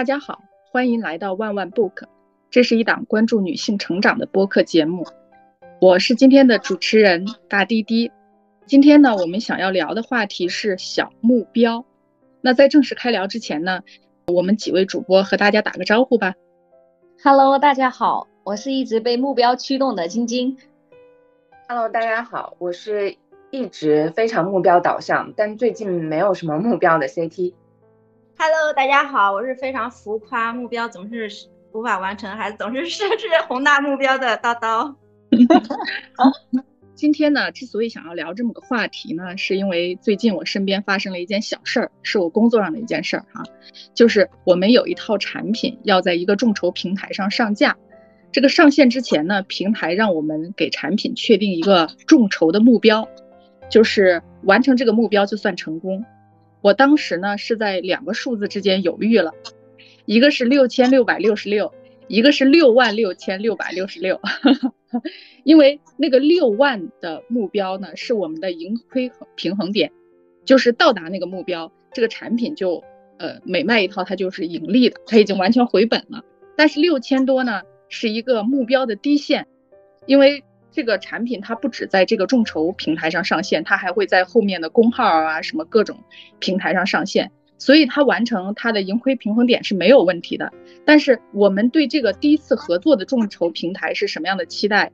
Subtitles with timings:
[0.00, 0.40] 大家好，
[0.72, 2.04] 欢迎来到万万 book，
[2.50, 5.04] 这是一档关注女性成长的播客节目。
[5.78, 8.10] 我是今天的主持人大滴滴。
[8.64, 11.84] 今天呢，我们想要聊的话题是小目标。
[12.40, 13.82] 那在正式开聊之前呢，
[14.28, 16.32] 我们几位主播和大家打个招呼吧。
[17.22, 20.56] Hello，大家好，我是一直被目标驱动的晶晶。
[21.68, 23.16] Hello，大家好，我是
[23.50, 27.52] 一直非常目标导向，但最近没有什么目标的 CT。
[28.42, 31.28] Hello，大家好，我是非常浮夸，目标总是
[31.74, 34.94] 无法完成，还总是设置宏大目标的叨叨。
[36.16, 36.32] 好，
[36.94, 43.42] 今天呢，之所以想要聊这么个话题呢，是因为最近我身边发生了一件小事儿，是我工作上的一件事儿哈，
[43.92, 47.76] 就是我们有一套产品要在一个众筹平台上上架，
[48.32, 53.06] 这个上线之前呢，平台让我们给产品确定一个众筹的目标，
[53.68, 56.02] 就是完成这个目标就算成功。
[56.62, 59.32] 我当时呢是在两个数字之间犹豫了，
[60.04, 61.72] 一个是六千六百六十六，
[62.06, 64.20] 一个是六万六千六百六十六，
[65.42, 69.90] 因为那个六万的目标呢是我们的盈亏平衡点，
[70.44, 72.84] 就是到达那个目标，这个产品就
[73.18, 76.24] 呃每卖一套它就是盈利的，它已经完全回本了。
[76.56, 79.46] 但是六千多呢是一个目标的低线，
[80.06, 80.44] 因为。
[80.72, 85.98] 这个产品它不止在这个众筹平台上上线，它还会在后面的公号啊什么各种
[86.38, 90.52] 平台上上线，所以它完成它的盈亏平衡点是没有问题的。
[90.84, 94.92] 但是我们对这个第一次合作的众筹平台是什么样的期待，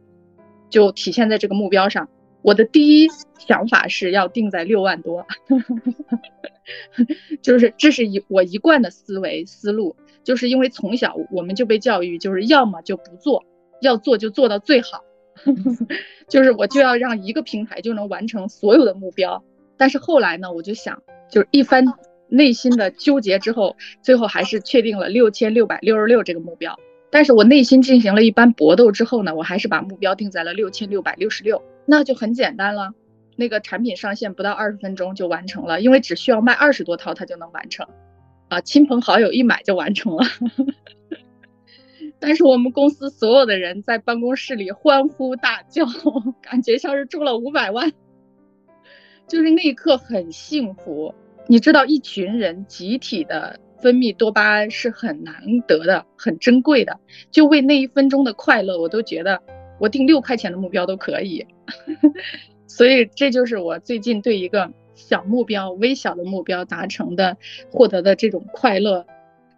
[0.71, 2.09] 就体现在这个目标上。
[2.43, 5.27] 我的第一想法是要定在六万多，
[7.43, 13.45] 就是这是一我一贯的思维思路，就是因为从小我们就被教育，就是要么就不做，
[13.81, 15.03] 要做就做到最好。
[16.28, 19.42] 就是我就要让一个平台就能完成所有的目标，
[19.77, 21.84] 但是后来呢，我就想，就是一番
[22.28, 26.78] 内心的纠结之后，最后还是确定了六千六百六十六这个目标。
[27.08, 31.62] 但是我内心进行了一番搏斗之后呢，我还是把目标定在了六千六百六十六。
[31.86, 32.92] 那就很简单了，
[33.36, 37.86] 那个产品上线不到二十分钟就完成了，因为只需要卖二十多套它就能完成，
[38.48, 40.24] 啊，亲朋好友一买就完成了。
[42.19, 45.85] 但是我们公司所有的人在办公室里欢呼大叫，
[46.41, 47.93] 感觉像是中了五百万，
[49.29, 51.15] 就是那一刻很幸福。
[51.47, 55.35] 你知道，一群人集体的分泌多巴胺是很难
[55.69, 56.99] 得的、很珍贵的。
[57.31, 59.41] 就为那一分钟的快乐，我都觉得
[59.79, 61.47] 我定六块钱的目标都可以。
[62.67, 67.37] 所以这就是我最近对一个小目标、微小的目标达成的
[67.71, 69.07] 获得的这种快乐，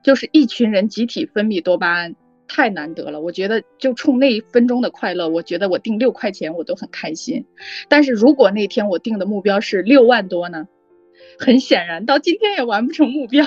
[0.02, 2.14] 就是一群人集体分泌多巴胺。
[2.48, 7.44] 太难得了，我觉得就冲那一分钟的快乐，我觉得我定六块钱我都很开心。
[7.88, 10.66] 但是如果那天我定的目标是六万多呢？
[11.38, 13.46] 很显然到今天也完不成目标。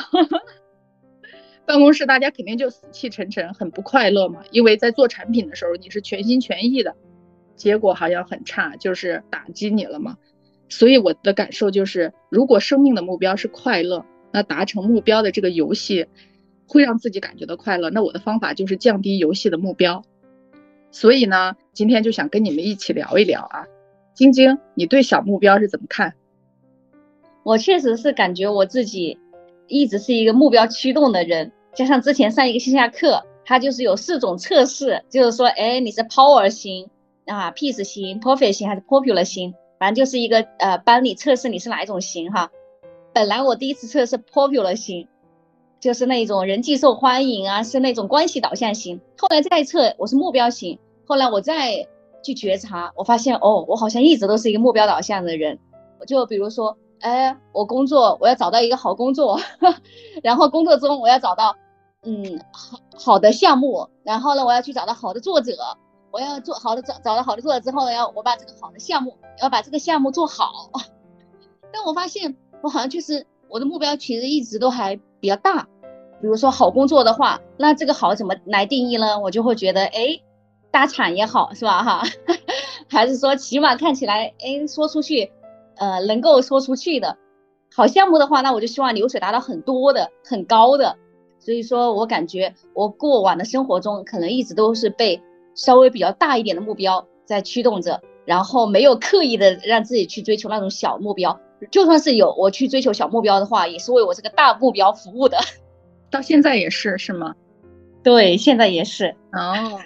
[1.66, 4.42] 办公室大家肯定就死气沉沉，很不快乐嘛。
[4.52, 6.96] 因为在做产品的时候你是全心全意的，
[7.56, 10.18] 结果好像很差，就是打击你了嘛。
[10.70, 16.08] 所以我的感受就是，如果生命的目标是快乐，那达成目标的这个游戏。
[16.72, 20.04] 会让自己感觉到快乐，那我的方法就是降低游戏的目标。
[20.90, 23.66] 所以呢，今天就想跟你们一起聊一聊啊，
[24.14, 26.14] 晶晶，你对小目标是怎么看？
[27.44, 29.18] 我确实是感觉我自己
[29.68, 36.90] 一直是一个目标驱动的人，加上之前上一个线下课，它就是有四种测试，就是说，哎，你是 Power 型
[37.26, 42.50] 啊，Peace 型，Perfect 型还是 Popular 型，反正就是一个呃，帮你测试你是哪一种型哈。
[43.14, 45.10] 本来我第一次测试 Popular 型。
[45.82, 49.02] 就是那种人际受欢迎啊，是那种关系导向型。
[49.18, 50.78] 后来再测，我是目标型。
[51.08, 51.88] 后来我再
[52.24, 55.58] 去觉察，我发现哦，我好像一直都是一个目标导向的人。
[56.06, 59.40] 就比如说，哎，我工作我要找到一个好工作，
[60.22, 61.56] 然后工作中我要找到
[62.04, 65.54] 嗯好好的项目，然后呢，我要去找到好的作者，
[66.12, 70.70] 我要做好的找找到好的作者之后呢，要我把这个好的项目要把这个项目做好。
[71.74, 75.68] 但我发现我好像就是我的目标其实一直都还比较大。
[76.22, 79.20] 比如说好工作的话，那这个好怎么来定义呢？
[79.20, 80.22] 我就会觉得，哎，
[80.70, 81.84] 大厂也好，是吧？
[81.84, 82.04] 哈，
[82.88, 85.32] 还是说起码看起来，哎，说出去，
[85.78, 87.18] 呃，能够说出去的
[87.76, 90.96] 好项目的话，那我就希望流水达到很多的、很高的。
[91.40, 95.20] 所以说我感觉我过往的生活中，可能一直都是被
[95.56, 101.40] 稍微比较大一点的目标在驱动着，然后没有刻意的让自己去追求那种小目标。
[101.70, 105.38] 就算是有我去追求小目标的话，也是为我这个大目标服务的。
[106.10, 107.36] 到现在也是是吗？
[108.04, 109.80] 对，现在也是哦。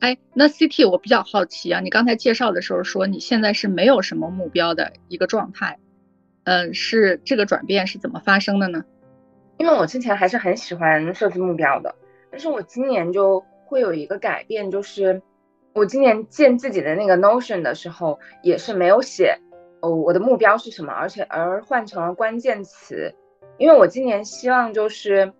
[0.00, 5.78] 哎，那 CT 我比较好奇啊，你刚才介绍的时候说你现在是没有什么目标的一个状态，
[6.44, 8.84] 嗯，是这个转变是怎么发生的呢？
[9.58, 11.94] 因为我之前还是很喜欢设置目标的，
[12.30, 15.20] 但是我今年就会有一个改变，就是
[15.74, 19.38] 我今年建自己的那个 Notion 的时候，也是没有写
[19.80, 23.14] 哦我的目标是什么，而且而换成了关键词，
[23.58, 25.32] 因为我今年希望就是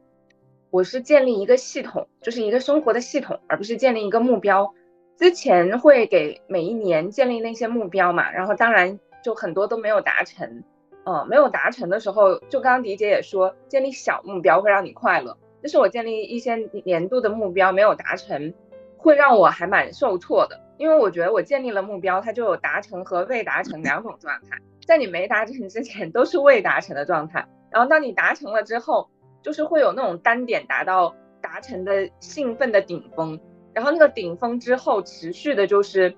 [0.71, 4.75] 我是建立一个系统，就是一个生活的系统，而不是建立一个目标。
[5.17, 10.65] 之前会给每一年建立那些目标嘛，然后当然就很多都没有达成。
[11.05, 15.37] 嗯，没有达成的时候，就刚刚迪姐也说，建立小目标会让你快乐。
[15.63, 18.55] 但是我建立一些年度的目标没有达成，
[19.01, 20.61] 会让我还蛮受挫的。
[20.77, 29.11] 因为我觉得我建立了目标，它就有达成和未达成两种状态，在你没达成之前都是未达成的状态，然后当你达成了之后，
[29.43, 33.41] 就是会有那种单点达到达成的兴奋的顶峰，
[33.75, 36.17] 然后那个顶峰之后持续的就是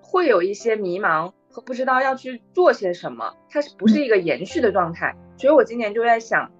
[0.00, 1.32] 会有一些迷茫。
[1.50, 5.16] 和不知道要去做些什么，它是不是一个延续的状态？
[5.38, 6.52] 所以我今年就在想，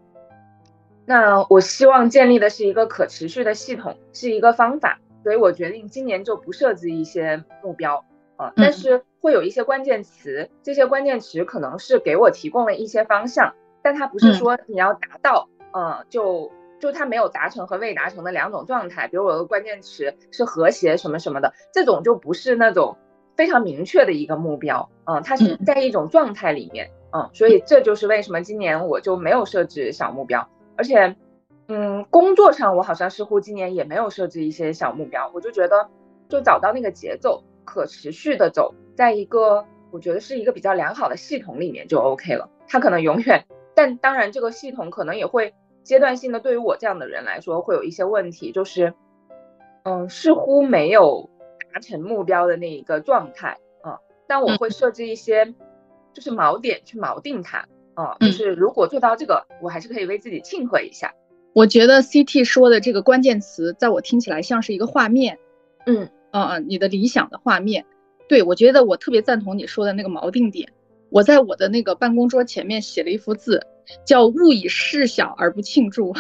[1.05, 4.99] 那我希望建立的是一个可持续的系统，是一个方法。
[5.23, 8.05] 所以我决定今年就不设置一些目标
[8.37, 16.51] 啊，但是会有一些关键词，这些关键词可能是给我提供了一些方向，但它不是说你要达到，嗯，就
[16.81, 19.09] 就它没有达成和未达成的两种状态。
[19.09, 22.97] 比如我的关键词是和谐什么什么的，这种就不是那种。
[23.37, 31.15] 非常明确的一个目标，嗯，它是在一种状态里面，嗯，所以这就是为什么今年我就没有设置小目标，而且，
[31.69, 35.89] 嗯，工作上我好像似乎今年也没有设置一些小目标，我就觉得
[36.29, 42.51] 就找到那个节奏，可持续的走，在一个我觉得是一个比较良好的系统里面就 OK 了。
[42.67, 48.95] 它可能永远，但当然这个系统可能也会阶段性的，对于我这样的人来说会有一些问题，就是，
[49.85, 51.31] 嗯，似乎没有。
[51.71, 55.55] 达成目标的那一个状态啊，但我会设置一些，
[56.15, 61.13] 就是锚点去锚定它啊，就是如果做到这个，我还是可以为自己庆贺一下。
[61.59, 65.37] 我觉得 CT 说的这个关键词，在我听起来像是一个画面，
[65.87, 67.85] 嗯嗯嗯，你的理想的画面。
[68.29, 70.73] 对，我觉得我特别赞同你说的那个锚定点。
[71.11, 73.67] 我在我的那个办公桌前面写了一幅字，
[74.07, 76.15] 叫“勿以事小而不庆祝”。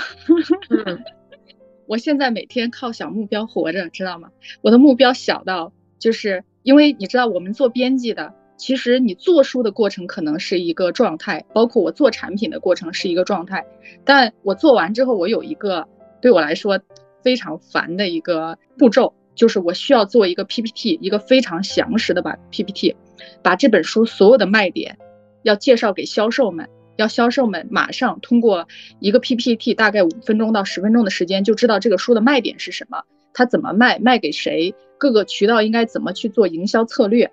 [1.86, 4.32] 我现在每天靠小目标活着，知道吗？
[4.60, 13.64] 我的目标小到，就是因为你知道，我们做编辑的，其实你做书的过程可能是一个状态，包括我做产品的过程是一个状态。
[14.04, 15.88] 但我做完之后，我有一个
[16.20, 16.78] 对我来说
[17.22, 22.94] 非常烦的一个步骤，就是我需要做一个 PPT，一个非常详实的把 PPT，
[23.42, 24.98] 把这本书所有的卖点
[25.44, 26.68] 要介绍给销售们。
[26.96, 28.66] 要销售们马上通过
[28.98, 37.30] 一个 PPT，大概五分钟到十分钟的时间，就知道这个书的卖点是什么，它怎么卖，卖给谁，各个渠道应该怎么去做营销策略。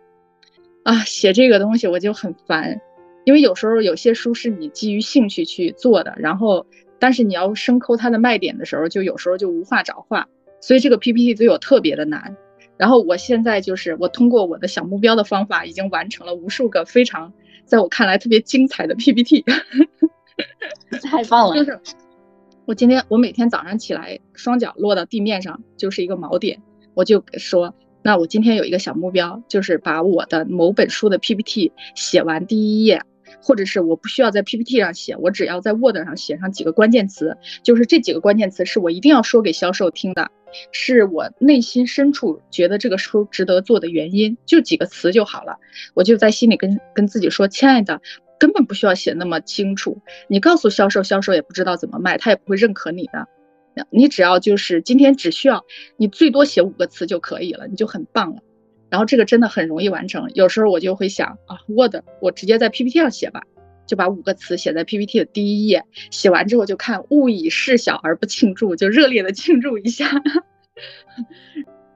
[0.85, 2.79] 啊，写这个东西我就很烦，
[3.23, 6.67] 因为有时候有些书是你基于兴趣去做的，然后
[6.99, 10.27] 但是你要深抠它的卖点的时候，就有时候就无话找话，
[10.61, 12.37] 所以这个 PPT 对我特别的难。
[12.77, 17.33] 然后我现在就是我通过我的小目标的方法，已经完成了无数个非常。
[17.65, 19.43] 在我看来特别精彩的 PPT，
[21.01, 21.55] 太棒了！
[21.55, 21.79] 就是
[22.65, 26.61] 我今天我每天早上起来，双脚落到地面上就是一个锚点，
[26.93, 27.73] 我就说，
[28.06, 33.02] 那我今天有一个小目标，就是把我的某本书的 PPT 写完第一页，
[33.42, 40.30] 或者是我不需要在 PPT 上写，我只要在 Word 上写上几个关键词，就是这几个关键词是我一定要说给销售听的。
[40.71, 45.57] 是我内心深处觉得这个书值得做的原因，就几个词就好了。
[45.95, 48.00] 我就在心里跟跟自己说：“亲爱的，
[48.38, 50.00] 根本不需要写那么清楚。
[50.28, 53.28] 你告诉销售，销售也不知道怎么卖，他也不会认可你的。
[53.89, 55.65] 你只要就是今天只需要
[55.97, 58.41] 你最多写五个词就可以了，你就很棒了。
[58.89, 60.29] 然后这个真的很容易完成。
[60.33, 63.41] 有时候我就会想啊，Word 我直接在 PPT 上写吧，
[63.87, 65.83] 就把五个词写在 PPT 的第一页。
[66.11, 70.09] 写完之后就看勿以事小而不庆祝，就热烈的庆祝一下。”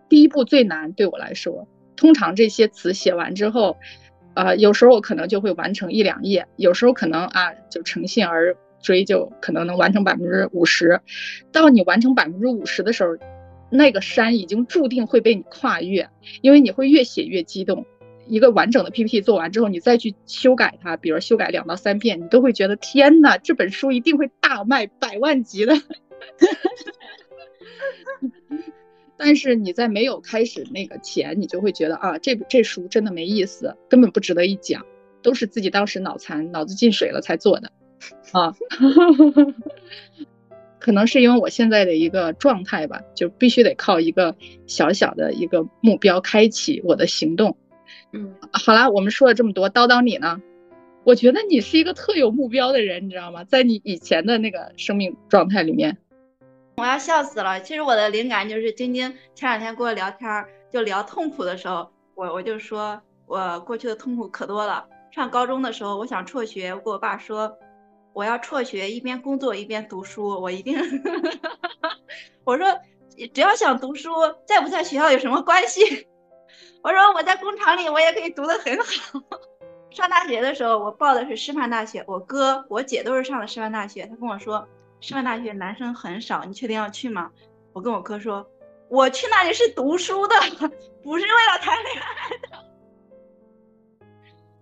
[0.09, 3.77] 第一步最难，对我来说，通常这些词写完之后，
[4.33, 11.01] 啊，有时候我可能就会完成一两页，有时候可能啊，就诚信而追，就可能能完成百分之五十。
[11.51, 13.17] 到你完成百分之五十的时候，
[13.69, 16.09] 那个山已经注定会被你跨越，
[16.41, 17.85] 因为你会越写越激动。
[18.27, 25.73] 一个完整的 PPT 做完之后，你再去修改它，比如修改两到三遍，你都会觉得天呐，这本书一定会大卖百万级的。
[29.17, 34.85] 但是你在没有开始那个前，你就会觉得啊，这这书真的没意思，根本不值得一讲，
[35.23, 37.71] 都是自己当时脑残、脑子进水了才做的，
[38.31, 38.53] 啊，
[40.79, 44.35] 可能是因为我现在的一个状态吧，就必须得靠一个
[44.67, 47.57] 小小的一个目标开启我的行动。
[48.11, 50.41] 嗯，好啦，我们说了这么多，叨叨你呢？
[51.05, 53.43] 我觉得你是一个特有目标的人，你知道吗？
[53.43, 55.97] 在你以前的那个生命状态里面，
[56.77, 57.59] 我要笑死了。
[57.61, 64.85] 其实我的灵感就是晶晶前两天跟我聊天，就聊痛苦的时候，我我就说我过去的痛苦可多了。
[65.11, 67.57] 上高中的时候，我想辍学，我跟我爸说
[68.13, 70.77] 我要辍学，一边工作一边读书，我一定。
[72.43, 72.65] 我说
[73.33, 74.11] 只要想读书，
[74.45, 76.07] 在不在学校有什么关系？
[76.81, 79.21] 我说我在工厂里，我也可以读得很好。
[79.91, 84.05] 上大学的时候，我报的是师范大学，我哥、我姐都是上的师范大学。
[84.05, 84.67] 他跟我说，
[85.01, 87.31] 师范大学男生很少，你确定要去吗？
[87.73, 88.47] 我跟我哥说，
[88.89, 90.35] 我去那里是读书的，
[91.03, 92.68] 不是为了谈恋爱的，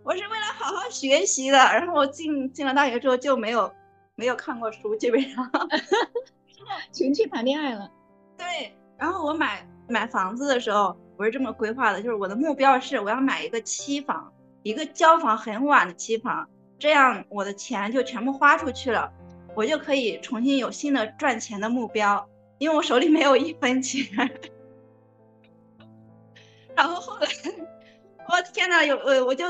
[0.08, 1.58] 我是为了好好学习的。
[1.58, 3.70] 然后我进进了大学之后就没有
[4.16, 5.52] 没有看过书，基本上
[6.94, 7.92] 全去谈恋爱了。
[8.38, 14.32] 对，然后我买买房子的时候，我是这么规划的，就是我的目标是我要买一个期房。
[14.64, 16.50] 一个交房很晚的期房，
[16.80, 19.12] 这样我的钱就全部花出去了，
[19.56, 22.28] 我就可以重新有新的赚钱的目标，
[22.60, 24.06] 因为我手里没有一分钱。
[26.76, 27.28] 然后后来，
[28.30, 29.46] 我天呐，有呃，我就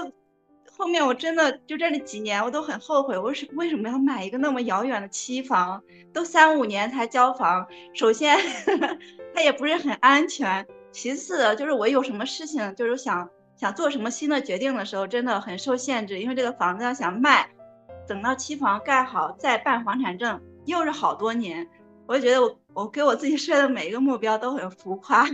[0.77, 5.81] 后面我真的就这里几年我都很后悔，我是为什么要买一个那么遥远的期房，
[6.13, 7.67] 都三五年才交房。
[7.93, 8.38] 首先，
[9.34, 13.29] 它也不是很安全；其次，就是我有什么事情就是想。
[13.60, 17.50] 想做什么新的决定的时候，真的很受限制，因为这个房子要想卖，
[18.07, 21.67] 等到期房盖好再办房产证，又是好多年。
[22.05, 25.27] 我就觉得我我给我自己设的每一个目标都很浮夸。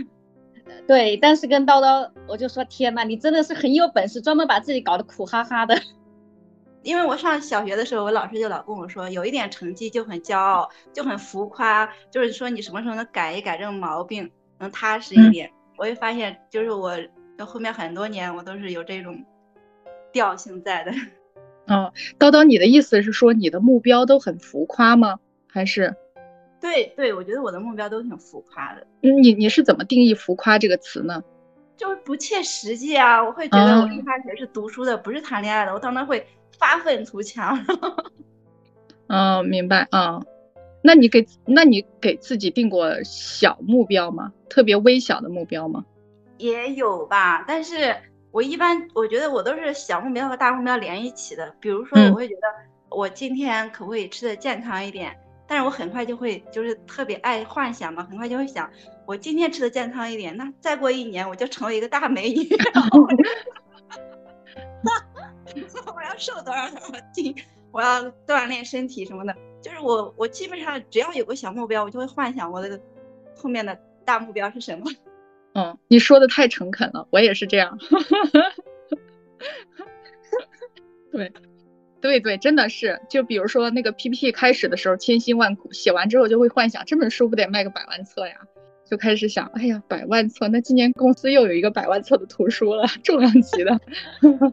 [0.86, 5.74] 对，但是跟叨叨，我就说天呐，你真的是很有本事，专门把自己搞得苦哈哈的。
[6.82, 15.50] 因为我上小学的时候，我老师就老跟我说，有一点成绩就很骄傲，就很浮夸，就是说你什么时候能改一改这个毛病，能踏实一点。
[15.76, 16.96] 我就发现，就是我。
[17.36, 19.24] 到后面很多年，我都是有这种
[20.12, 20.92] 调性在的。
[21.66, 25.18] 哦，叨叨，你的意思是说你的目标都很浮夸吗？
[25.48, 25.92] 还是？
[26.64, 28.86] 对对，我觉得我的目标都挺浮夸的。
[29.02, 31.22] 嗯，你你是怎么定义浮夸这个词呢？
[31.76, 33.22] 就是不切实际啊！
[33.22, 35.74] 我会觉得我一开学是读书的，不是谈恋爱的。
[35.74, 36.26] 我当时会
[36.58, 37.62] 发愤图强。
[39.08, 40.22] 嗯， 明白啊。
[40.82, 44.32] 那你给那你给自己定过小目标吗？
[44.48, 45.84] 特别微小的目标吗？
[46.38, 47.94] 也有吧，但是
[48.30, 51.54] 我一般我觉得我都是小目标和大目标连一起的。
[51.60, 55.14] 比如说，我会觉得我今天可不可以吃的健康一点？
[55.54, 58.68] 但是我很快就会就是特别爱幻想嘛，很快就会想，
[59.06, 62.48] 我今天吃的健康一点，那再过一年我就成为一个大美女，
[65.94, 67.32] 我要瘦多少多少斤，
[67.70, 69.32] 我要锻炼身体什么的。
[69.62, 72.80] 就是我我基本上只要有个小目标，我就会幻想我的
[73.36, 74.90] 后面的大目标是什么。
[75.54, 77.78] 嗯，你说的太诚恳了，我也是这样。
[81.12, 81.32] 对，
[82.04, 83.00] 对对，真的是。
[83.08, 88.34] 就比如说那个 PPT 开始的时候千辛万苦，写完之后就会幻想这本书不得卖个百万册呀，
[88.84, 93.80] 就开始想，哎呀，百万册，那今年公司又有一个百万册的图书了， 重量级的。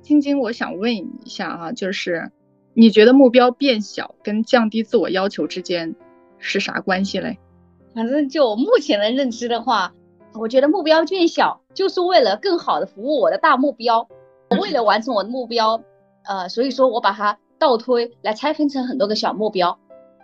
[0.00, 2.30] 晶晶，我想问一下啊，就是
[2.74, 5.96] 你觉得目标变小跟降低自我要求之间
[6.38, 7.38] 是啥关系嘞？
[7.92, 9.92] 反正就我目前的认知的话，
[10.34, 14.08] 我觉得目标变小就是为了更好的服务我的大目标。
[14.60, 15.82] 为了完成我的目标，
[16.24, 19.78] 呃，所以说我把它倒推来拆分成很多个小目标，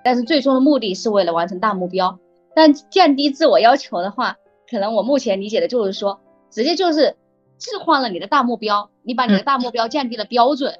[0.04, 2.18] 但是最终的目的是为了完成大目标。
[2.54, 4.36] 但降低自我要求的话，
[4.70, 7.16] 可能我目前理解的就是说，直接就是
[7.58, 10.74] 置换了你的大目标，你把你的大目标降低了标准。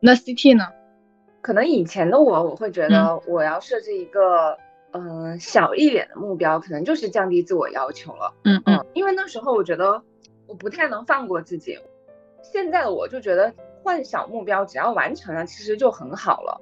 [0.00, 0.64] 那 CT 呢？
[1.42, 4.58] 可能以前的我，我会觉得我要设置一个。
[4.92, 8.32] 嗯，小一点的目标可能就是降低自我要求了。
[8.44, 10.00] 嗯嗯，因为那时候我觉得
[10.46, 11.78] 我不太能放过自己。
[12.42, 13.52] 现在的我就觉得
[13.82, 16.60] 幻想目标，只要完成了，其实就很好了。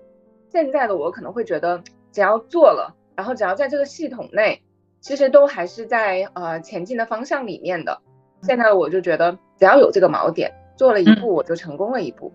[0.51, 4.63] 现在的我可能会觉得，只要做了，然后只要在这个系统内，
[5.01, 8.01] 其实都还是在呃前进的方向里面的。
[8.43, 12.33] 现在的我就觉得，只要有这个锚点，做了一步我就成功了一步。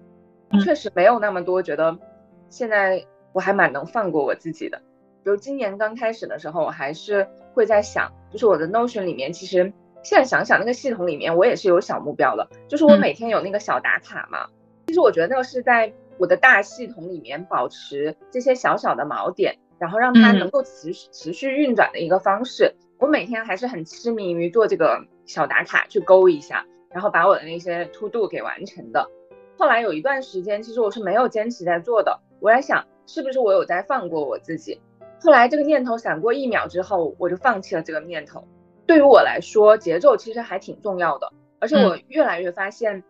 [0.64, 1.98] 确实没有那么多觉得，
[2.50, 4.82] 现在我还蛮能放过我自己的。
[5.24, 14.48] 比如今年刚开始的时候，我还是会在想，就是我的 Notion 里面，其实现在想想那个系统里面，我也是有小目标的，就是我每天有那个小打卡嘛。
[14.88, 22.76] 其实我觉得那个是在我的大系统里面保持这些小小的锚点，然后让它能够持续持续运转的一个方式。
[22.98, 29.10] 我每天还是很痴迷于做这个小打卡，去勾一下，然后把我的那些 To Do 给完成的。
[29.58, 32.20] 后来有一段时间，其实我是没有坚持在做的。
[32.40, 34.82] 我在想，是不是我有在放过我自己？
[35.22, 38.48] 后来这个念头闪过一秒之后，我就放弃了这个念头。
[38.90, 43.04] 对于我来说，节奏其实还挺重要的，而且我越来越发现，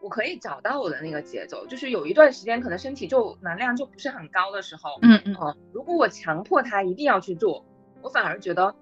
[0.00, 5.36] 我可以找到我的那个节奏，就是有一段时间可能身体就能量就不是很高的时候，嗯嗯。
[5.42, 7.64] 嗯，如果我强迫他一定要去做，
[8.00, 8.76] 我反而觉得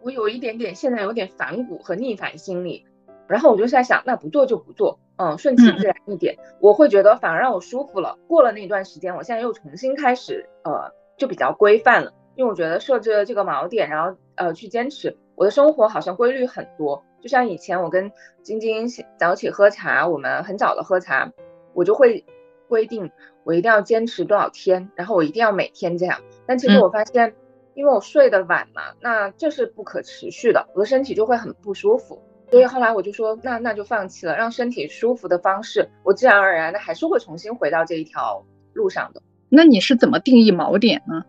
[0.00, 2.86] 我有一点点现在有点反骨和逆反心理，
[3.28, 8.16] 然后我就在想，那不做就不做，嗯，顺其自然一点，我会觉得反而让我舒服了。
[8.26, 17.02] 过了那段时间，我现在又重新开始，呃，就比较规范了，因为我觉得设置了这个锚点，然后呃去坚持，我的生活好像规律很多。
[17.20, 18.12] 就像以前我跟
[18.42, 18.86] 晶晶
[19.18, 21.32] 早起喝茶，我们很早的喝茶，
[21.74, 22.24] 我就会
[22.68, 23.10] 规定
[23.42, 26.20] 我一定要坚持多少天，然后我一定要每天这样。
[26.46, 27.34] 但其实我发现，
[27.74, 32.22] 因为我睡得晚嘛，那这是不可持续的，我的身体就会很不舒服。
[32.50, 39.20] 所以后来我就说，那那就放弃了，让身体舒服的方式，我自然而然的还是会重新回到这一条路上的。
[39.48, 41.24] 那你是怎么定义锚点呢？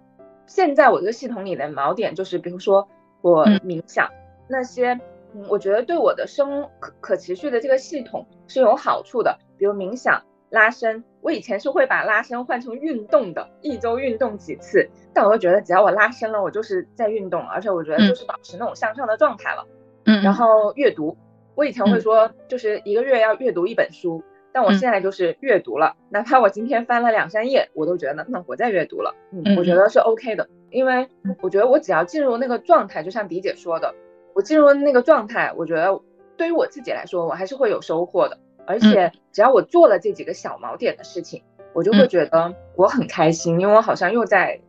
[0.48, 2.88] 现在我这个系统里的锚点就是，比如说
[3.22, 4.10] 我冥想
[4.48, 5.00] 那些。
[5.34, 11.04] 嗯，我觉得对我的生可可持续的这个系统是有好处的，比如冥想、拉伸。
[11.20, 14.90] 我以前是会把拉伸换成运动的，一周运动几次。
[15.14, 19.68] 但我又觉得，只要我拉伸了，我就是在运动，而且我觉得就是保持那种向上的状态了。
[20.06, 20.24] 嗯。
[20.24, 21.18] 然后阅读，
[21.56, 24.24] 我以前会说，就是一个月要阅读一本书，
[24.58, 29.14] 但我现在就是阅读了，哪怕我今天翻了两三页，我都觉得那我在阅读了。
[29.32, 31.08] 嗯，我觉得是 OK 的，因为
[31.44, 33.94] 我觉得我只要进入那个状态，就像迪姐说的。
[34.34, 36.02] 我进入那个状态，我觉得
[36.38, 38.40] 对于我自己来说，我还是会有收获的。
[38.66, 44.60] 而且只要我做了这几个小锚点的事情，我就会觉得我很开心，因为我好像又在，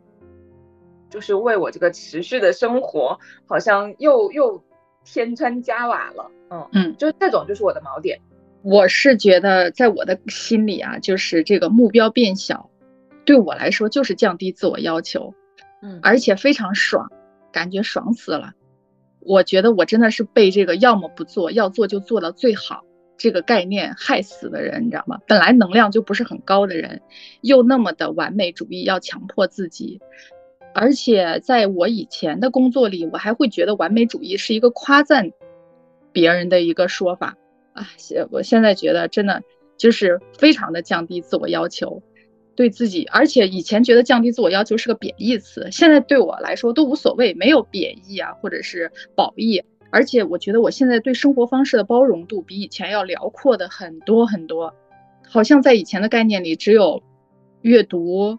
[1.09, 3.17] 就是为我这个持续的生活，
[3.47, 4.63] 好像又又
[5.03, 6.29] 添砖加瓦了。
[6.51, 8.19] 嗯嗯，就这种就是我的锚点。
[8.61, 12.69] 我是觉得在我的心里啊，就是这个目标变小，
[13.25, 15.33] 对我来说就是降低自我要求，
[15.81, 17.09] 嗯，而且非常爽，
[17.51, 18.53] 感觉爽死了。
[19.21, 22.83] 我觉得我真的是被这个要么不做，要做就做到最好
[23.17, 25.19] 这个概念害死的人，你知道吗？
[25.27, 27.01] 本来能量就不是很高的人，
[27.41, 30.01] 又那么的完美主义，要强迫自己。
[30.73, 35.31] 而且在我以前的工作里，我还会觉得完美主义是一个夸赞
[36.11, 37.37] 别人的一个说法
[37.79, 37.87] 啊。
[37.97, 39.41] 现我现在觉得真的
[39.77, 42.01] 就是非常的降低自我要求。
[42.55, 49.63] 对自己，而且以前觉得降低自我要求是个贬义词，现在对我来说都无所谓，没有贬义啊，或者是褒义。
[49.91, 54.75] 而且我觉得我现在对生活方式的包容度比以前要辽阔的很多很多。
[55.25, 57.01] 好像在以前的概念里，只有
[57.61, 58.37] 阅读，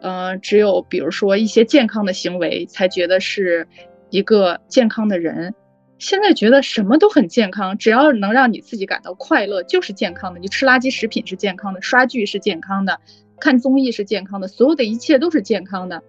[0.00, 3.66] 呃，只有比如说一些健康的行为才觉得是
[4.10, 5.52] 一个健康的人。
[5.98, 10.40] 现在觉得什么都很健康，只要能让你自己感到快乐就是健康的。
[10.40, 13.00] 你吃垃圾食品是健康的，刷剧是健康的。
[13.38, 16.02] 看综艺是健康的，所有的一切都是健康的。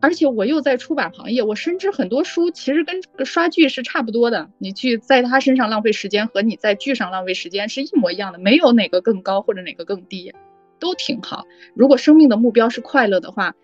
[0.00, 4.50] 而且我又在出版行业，我深知很多书其实跟刷剧是差不多的。
[4.58, 10.34] 你去在他身上浪费时间，和你在剧上浪费时间是一模一样的，没有哪个更高或者哪个更低，
[10.78, 11.44] 都挺好。
[11.74, 13.54] 如果生命的目标是快乐的话，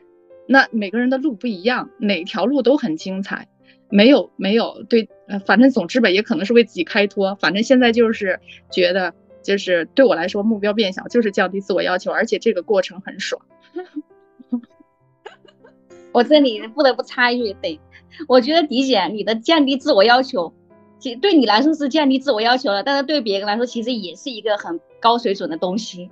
[0.46, 3.48] 那每个人的路不一样，哪条路都很精彩。
[3.88, 5.08] 没有没有对，
[5.46, 7.34] 反正总之吧，也可能是为自己开脱。
[7.36, 9.14] 反正现在就是觉得。
[9.40, 13.40] 就是对我来说，目标变小就是降低自我要求，而且这个过程很爽。
[16.12, 17.80] 我这里不得不插一句，对，
[18.26, 20.52] 我觉得迪姐你的降低自我要求，
[20.98, 26.10] 其对你来说是降低自我要求了，但是对别人来说其实也是一个很高水准的东西。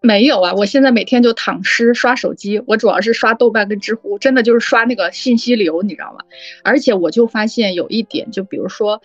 [0.00, 6.24] 没有啊，我现在每天就躺尸刷手机，我主要是刷豆瓣跟知乎，真的就是刷那个信息流，你知道吗？
[6.62, 9.02] 而且我就发现有一点，就比如说，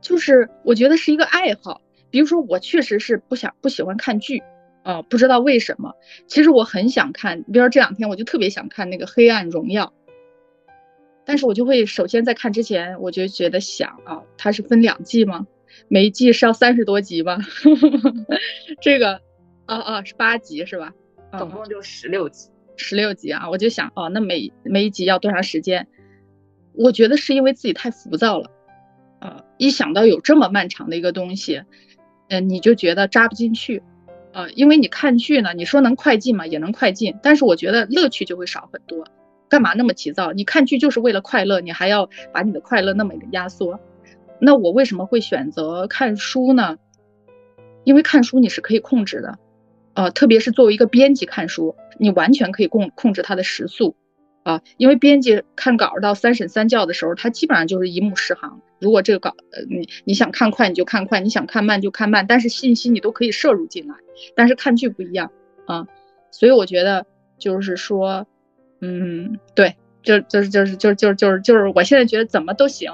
[0.00, 1.80] 就是我觉得是一个爱好。
[2.10, 4.42] 比如说，我确实是不想不喜欢看剧，
[4.82, 5.92] 啊，不知道为什么。
[6.26, 9.86] 其实我很想看，比如说这两天我就特别想看那个《黑暗荣耀》，
[11.26, 15.46] 但是我就会首先在看之前，我就觉得想啊，它是分两季吗？
[15.88, 17.38] 每一季是要三十多集吗？
[18.80, 19.20] 这个，
[19.66, 20.92] 啊啊，是八集是吧？
[21.38, 23.50] 总共就十六集，十六集啊！
[23.50, 25.86] 我就想，哦，那每每一集要多长时间？
[26.72, 28.50] 我觉得是因为自己太浮躁了，
[29.20, 31.62] 啊，一想到有这么漫长的一个东西。
[32.28, 33.82] 嗯，你就觉得扎不进去，
[34.32, 36.46] 呃，因为你看剧呢，你说能快进嘛？
[36.46, 39.04] 也能快进，但是我觉得乐趣就会少很多。
[39.48, 40.32] 干嘛那么急躁？
[40.32, 43.78] 你看剧就是为了快乐，你还要把你的快乐那么的压缩。
[44.40, 46.76] 那我为什么会选择看书呢？
[47.84, 49.38] 因为看书你是可以控制的，
[49.96, 53.96] 呃，特别是作为一个编辑看书，你完全可以控控制它的时速。
[54.44, 58.60] 啊，因为编辑看稿到三审三校的时候，他基本上就是一目十行。
[58.78, 63.96] 如果这个稿，呃，你你想看快你就看快，你想看慢就看慢，但是信息你都可以摄入进来。
[64.36, 65.32] 但是看剧不一样
[65.66, 65.88] 啊，
[66.30, 67.04] 所以我觉得
[67.38, 68.24] 就是说，
[68.80, 72.92] 嗯，对，就就是就是就就就是就是我现在觉得怎么都行，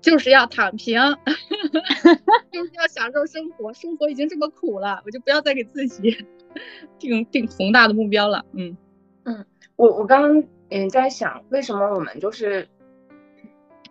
[0.00, 1.00] 就是要躺平，
[2.52, 3.72] 就是要享受生活。
[3.72, 6.16] 生活已经这么苦了，我就不要再给自己
[6.98, 8.44] 定定宏大的目标了。
[8.52, 8.76] 嗯
[9.24, 9.44] 嗯，
[9.76, 12.68] 我我刚刚也在想，为什么我们就是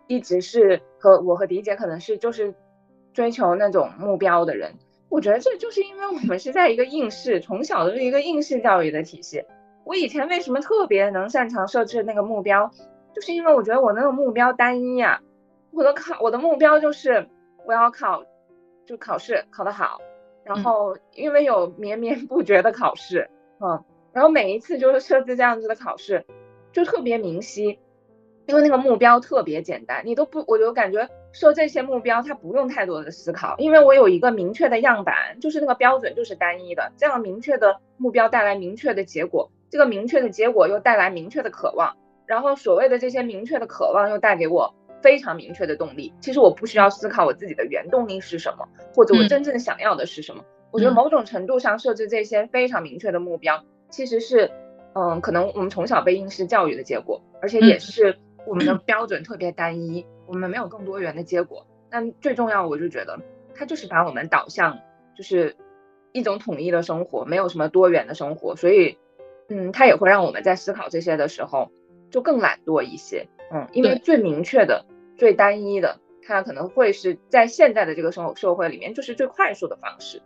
[0.07, 2.55] 一直是和我和迪姐可能是就是
[3.13, 4.73] 追求那种目标的人。
[5.09, 9.43] 我觉得这就是因为我们是在一个应试，从小的是一个应试教育的体系。
[9.85, 12.71] 我以前为什么特别能擅长设置那个目标，
[13.13, 15.21] 就是因为我觉得我那个目标单一呀。
[15.71, 17.27] 我的考，我的目标就是
[17.65, 18.23] 我要考，
[18.86, 19.99] 就考试考得好，
[20.43, 26.25] 然后因为有绵绵不绝的考试，嗯，然后每一次就是设置这样子的考试，
[26.71, 27.80] 就特别明晰，
[28.45, 44.73] 因为那个目标特别简单，你都不，我就感觉设这些目标它不用太多的思考，因为我有一个明确的样板，就是那个标准就是单一的，这样明确的目标带来明确的结果，这个明确的结果又带来明确的渴望，然后所谓的这些明确的渴望又带给我。
[45.07, 50.43] 非常明确的动力，其实我不需要思考我自己的原动力是什么，或者我真正想要的是什么。
[50.69, 54.51] 我觉得某种程度上设置这些非常明确的目标，其实是，
[54.95, 61.65] 嗯，可能我们从小被应试教育的结果，而且也是我们的标准特别单一，我们没有更多元的结果。
[61.89, 63.17] 但最重要，我就觉得
[63.55, 64.77] 它就是把我们导向
[65.15, 65.55] 就是
[66.11, 68.57] 一种统一的生活，没有什么多元的生活。
[68.57, 68.97] 所以，
[69.47, 71.71] 嗯，它也会让我们在思考这些的时候
[72.11, 73.29] 就更懒惰一些。
[73.49, 74.85] 嗯，因为最明确的、
[75.17, 80.21] 最单一的，它可能会是在现在的这个生活社会里面，就是最快速的方式。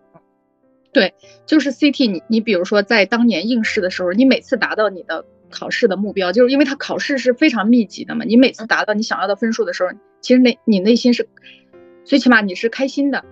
[0.92, 1.14] 对，
[1.46, 11.30] 就是 CT，你你比如说在当年应试的时候，你每次达到你的考试的目标，就是因为它考试是非常密集的嘛，你每次达到你想要的分数的时候，其实内你内心是，
[12.04, 13.24] 最起码你是开心的。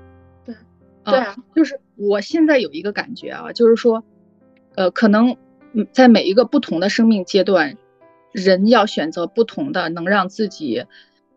[0.45, 0.56] 对，
[1.04, 4.04] 对啊，就是我现在有一个感觉啊，就是说，
[4.76, 5.36] 呃，可能
[5.91, 7.78] 在每一个不同的生命阶段。
[8.32, 10.86] 人要选择不同的能让自己，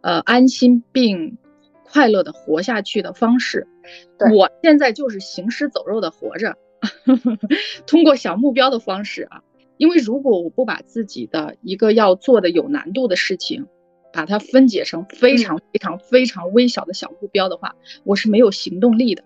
[0.02, 1.38] 呃，安心并
[1.84, 3.66] 快乐的活下去的方式。
[4.32, 6.56] 我现在就是行尸走肉的活着，
[7.86, 9.42] 通过小目标的方式啊。
[9.78, 13.66] 因为如果我不把自己的一个要做的有难度的事情，
[14.12, 19.24] 把它分解成非常非常非常微小的小目标的话，我是没有行动力的。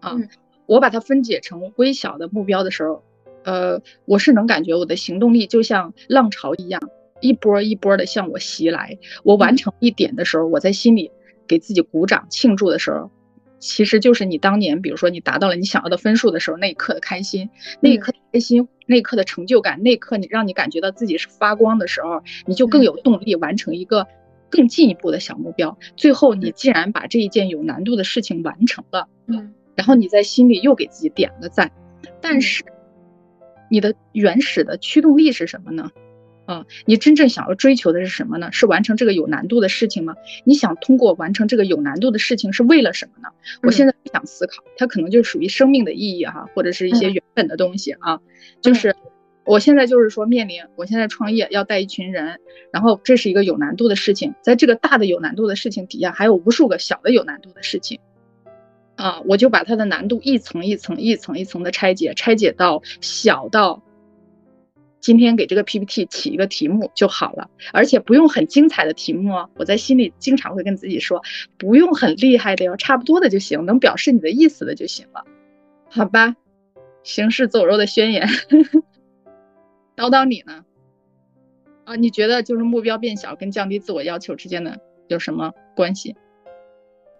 [0.00, 0.18] 啊，
[0.66, 3.02] 我把它分解成微小的目标的时候，
[3.44, 6.82] 呃，我是能感觉我的行动力就像浪潮一样。
[7.24, 11.10] 一波一波的向我袭来，我完成一点的时候，我在心里
[11.48, 13.10] 给自己鼓掌庆祝的时候，
[13.58, 17.48] 其实就是你当年，比如说你达到了你想要的分数的时候，那一刻的开心，
[17.80, 24.06] 那一刻的开心，那一刻的成就感，那一刻你让你感觉到自己是发光的时候，你就更有动力完成一个
[24.50, 25.78] 更进一步的小目标。
[25.96, 31.72] 最后你既然把这一件有难度的事情完成了，嗯，然后你在心里又给自己点了个赞，
[32.20, 32.62] 但是
[33.70, 35.90] 你的原始的驱动力是什么呢？
[36.46, 38.52] 啊，你真正想要追求的是什么呢？
[38.52, 40.14] 是完成这个有难度的事情吗？
[40.44, 43.28] 你想通过完成这个有难度的事情是为了什么呢？
[43.62, 48.20] 我现在不想思考，它可能就属于生命的意义哈，或者是一些原本的东西啊。
[48.60, 48.94] 就是
[49.46, 52.38] 我现在就是说面临，我现在创业要带一群人，
[52.70, 58.00] 然后这是一个有难度的事情，在这个大的有难度的事情底下，还有无数个小的有难度的事情
[58.96, 63.82] 啊，我就把它的难度一层一层一层一层的拆解，拆解到小到。
[65.04, 69.50] 今天给这个 PPT 起一个题目就好了，而且不用很精彩的题目哦。
[69.56, 71.22] 我在心里经常会跟自己说，
[71.58, 75.22] 不用很厉害的哟，差不多的就行，能表示你的意思的就行了，
[75.90, 76.34] 好吧？
[77.02, 78.26] 行尸走肉的宣言，
[79.94, 80.64] 叨叨你呢？
[81.84, 86.16] 啊，你觉得就是目标变小跟降低自我要求之间的有什么关系？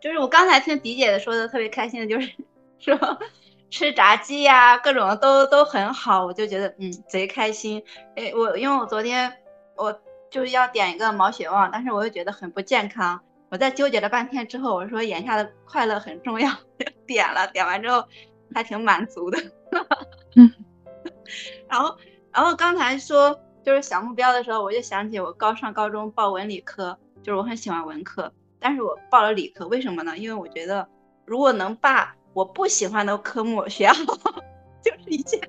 [0.00, 2.30] 就是我刚才听迪姐的说的特别开心的，就是
[2.78, 2.98] 说。
[3.74, 7.82] 吃炸鸡呀，各种都都很好，我就觉得嗯贼开心。
[8.14, 9.36] 哎，我因为我昨天
[9.74, 13.20] 我就是要点一个毛血旺，但是我又觉得很不健康。
[13.50, 16.52] 我在纠结了半天之后，我说眼下的快乐很重要，
[17.04, 17.48] 点了。
[17.48, 18.04] 点完之后
[18.54, 19.38] 还挺满足的。
[20.36, 20.48] 嗯。
[21.68, 21.98] 然后
[22.32, 30.16] 然后刚才说就是小目标的时候，我就想起我高上高中报文理科，就是我很喜欢文科，但是我报了理科，为什么呢？
[30.16, 30.88] 因为我觉得
[31.26, 33.94] 如果能把我不喜欢的科目学好，
[34.82, 35.40] 就是一件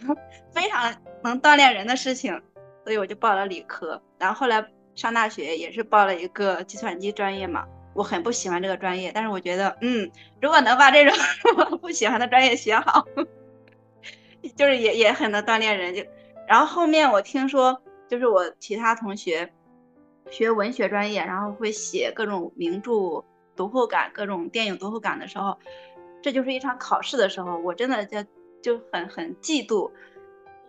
[0.52, 2.40] 非常能锻炼人的事情，
[2.84, 4.00] 所以我就报了理科。
[4.18, 10.10] 然后后来上大学也是报了一个计算机专业嘛，我很不喜欢这个专业，但是我觉得，嗯，
[10.40, 11.14] 如果能把这种
[11.82, 13.04] 不喜欢的专业学好，
[14.56, 15.94] 就是也也很能锻炼人。
[15.94, 16.04] 就
[16.46, 19.50] 然后后面我听说，就是我其他同学
[20.30, 23.24] 学文学专业，然后会写各种名著。
[23.56, 25.58] 读后感，各种电影读后感的时候，
[26.22, 28.24] 这就是一场考试的时候，我真的就
[28.62, 29.90] 就很很嫉妒，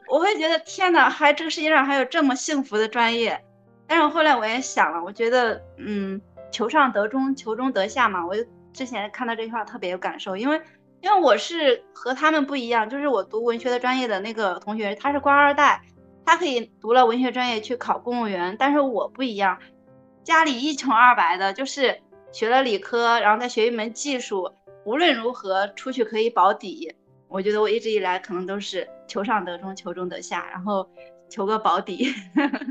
[0.07, 3.43] 我会觉得天哪，还这个世界上还有这么幸福的专业。
[3.87, 6.19] 但是后来我也想了，我觉得，嗯，
[6.51, 8.25] 求上得中，求中得下嘛。
[8.25, 8.43] 我就
[8.73, 10.59] 之前看到这句话特别有感受，因为
[11.01, 15.83] 因为我是和他们不一样，就是我读文学的专业的那个同学，他是官二代，
[16.25, 19.59] 他可以读了文学专业去考公务员，但是我不一样，
[20.23, 22.01] 家里一穷二白的，就是
[22.35, 24.51] 学了理科，然后再学一门技术，
[24.83, 26.93] 无论如何出去可以保底。
[27.29, 30.85] 我觉得我一直以来可能都是求上得中，求中得下，然后
[31.29, 32.13] 求个保底。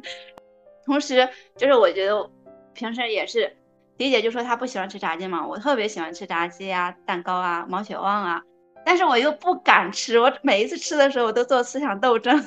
[0.85, 2.31] 同时，就是我觉得
[2.75, 3.57] 平时也是，
[3.97, 8.43] 迪姐就说她不喜欢吃炸鸡嘛，我特别喜欢吃炸鸡啊、蛋糕啊、毛血旺啊，
[8.85, 12.39] 但是我又不敢吃，我每一次吃的时候我都做思想斗争。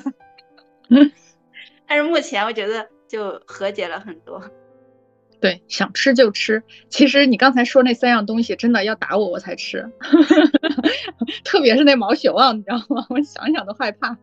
[1.84, 4.40] 但是目前我觉得就和解了很多。
[5.40, 6.62] 对，想吃就吃。
[6.88, 9.88] 其实你刚才说那三样东西，真的要打我我才吃，
[11.44, 13.06] 特别是那毛血旺，你知道吗？
[13.10, 14.16] 我想想都害怕。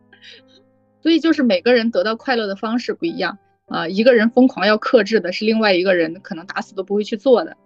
[1.02, 7.56] 所以就是每个人得到快乐的方式不一样啊，一个人疯狂要克制的是另外一个人可能打死都不会去做的。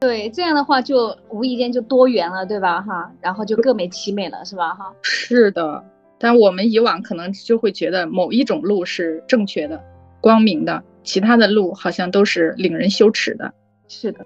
[0.00, 2.80] 对，这样的话就无意间就多元了，对吧？
[2.80, 4.74] 哈，然后就各美其美了，是吧？
[4.74, 4.94] 哈。
[5.02, 5.84] 是的，
[6.18, 9.84] 但我们以往可能就会觉得某一种路是正确的、
[10.20, 10.82] 光明的。
[11.02, 13.52] 其他的路好像都是令人羞耻的。
[13.88, 14.24] 是的，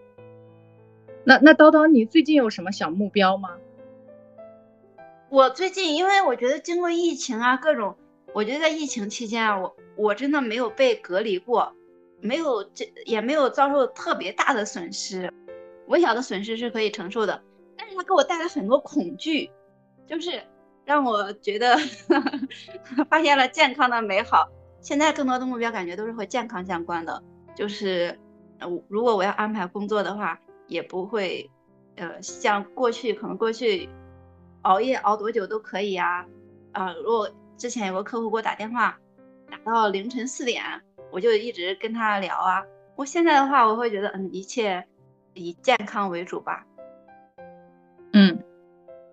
[1.24, 3.50] 那那叨叨，你最近有什么小目标吗？
[5.28, 7.96] 我最近，因为我觉得经过疫情啊，各种，
[8.32, 11.74] 我觉得在疫情期间啊，我我真的没有被隔离过，
[12.20, 15.32] 没有这也没有遭受特别大的损失，
[15.88, 17.42] 微小的损失是可以承受的，
[17.76, 19.50] 但是它给我带来很多恐惧，
[20.06, 20.40] 就是
[20.84, 21.76] 让我觉得
[23.10, 24.48] 发现了健康的美好。
[24.80, 27.22] 现在更多的目标感觉都是和健康相关的，
[27.54, 28.18] 就是，
[28.58, 31.50] 呃，如果我要安排工作的话，也不会，
[31.96, 33.88] 呃，像过去可能过去
[34.62, 36.26] 熬夜熬多久都可以啊，
[36.72, 38.98] 啊，如果之前有个客户给我打电话，
[39.50, 40.62] 打到凌晨四点，
[41.10, 42.64] 我就一直跟他聊啊。
[42.94, 44.86] 我现在的话，我会觉得，嗯，一切
[45.34, 46.66] 以健康为主吧。
[48.12, 48.42] 嗯，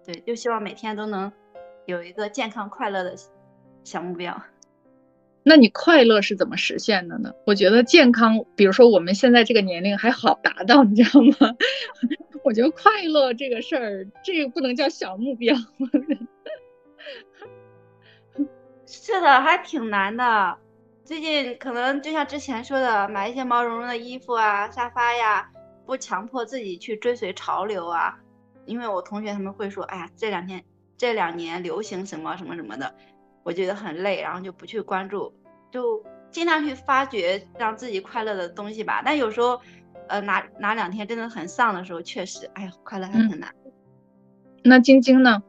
[0.06, 1.32] 对，就希望每天都能
[1.86, 3.16] 有一个健康快乐的
[3.84, 4.42] 小目标。
[5.44, 7.34] 那你快乐是怎么实现的呢？
[7.46, 11.56] 我觉得健康，比如说我们现在这个年龄还好达到，你知道吗？
[12.44, 15.56] 我觉得快乐这个事儿，这个不能叫小目标。
[18.86, 20.58] 是的，还挺难的。
[21.04, 25.50] 最近可能就像之前说的，买一些毛茸茸的衣服啊、沙发呀，
[25.86, 28.18] 不强迫自己去追随潮流啊。
[28.66, 30.64] 因为我同学他们会说，哎呀，这两天、
[30.98, 32.96] 这两年流行什么什么什么的。
[33.44, 35.34] 我觉得很累，然后就不去关注，
[35.72, 39.02] 就尽量去发掘让自己快乐的东西吧。
[39.06, 39.60] 但有时候，
[40.08, 43.54] 呃，哪哪两天真的很丧的时候，确实，哎呀，快乐还很难。
[44.64, 45.44] 那晶晶呢？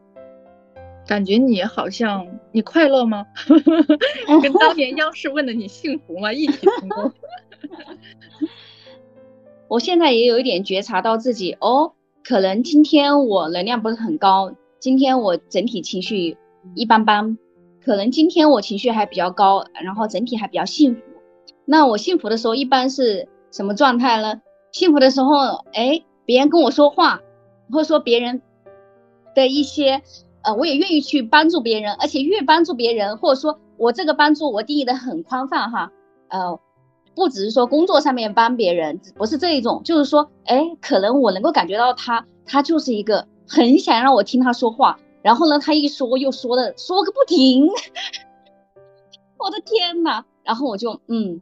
[1.07, 3.27] 感觉你好像你快乐吗？
[4.43, 6.33] 跟当年央视问的你幸福吗？
[6.33, 7.13] 一起成功。
[9.69, 11.93] 我现在也有一点觉察到自己哦，
[12.25, 16.39] 可能今天我能量不是很高，今天我整体情绪
[16.75, 17.37] 一般般。
[17.85, 21.01] 可能今天我情绪还比较高，然后整体还比较幸福。
[21.67, 24.41] 那我幸福的时候一般是什么状态呢？
[24.73, 27.21] 幸福的时候，哎，别人跟我说话，
[27.71, 28.41] 或者说别人
[29.35, 30.03] 的一些，
[30.43, 35.93] 呃，我也愿意去帮助别人，而且越帮助别人，或者说我这个帮助我定义的很宽泛哈，
[36.29, 36.59] 呃，
[37.15, 44.99] 不只是说工作上面帮别人，不是这一种，就是说，哎，可能我能够感觉到他，他就是一个很想让我听他说话。
[45.25, 47.67] 然后呢，他一说又说的说个不停，
[49.39, 51.41] 我的天呐，然后我就嗯，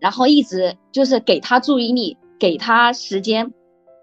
[0.00, 3.54] 然后一直就是给他注意力，给他时间。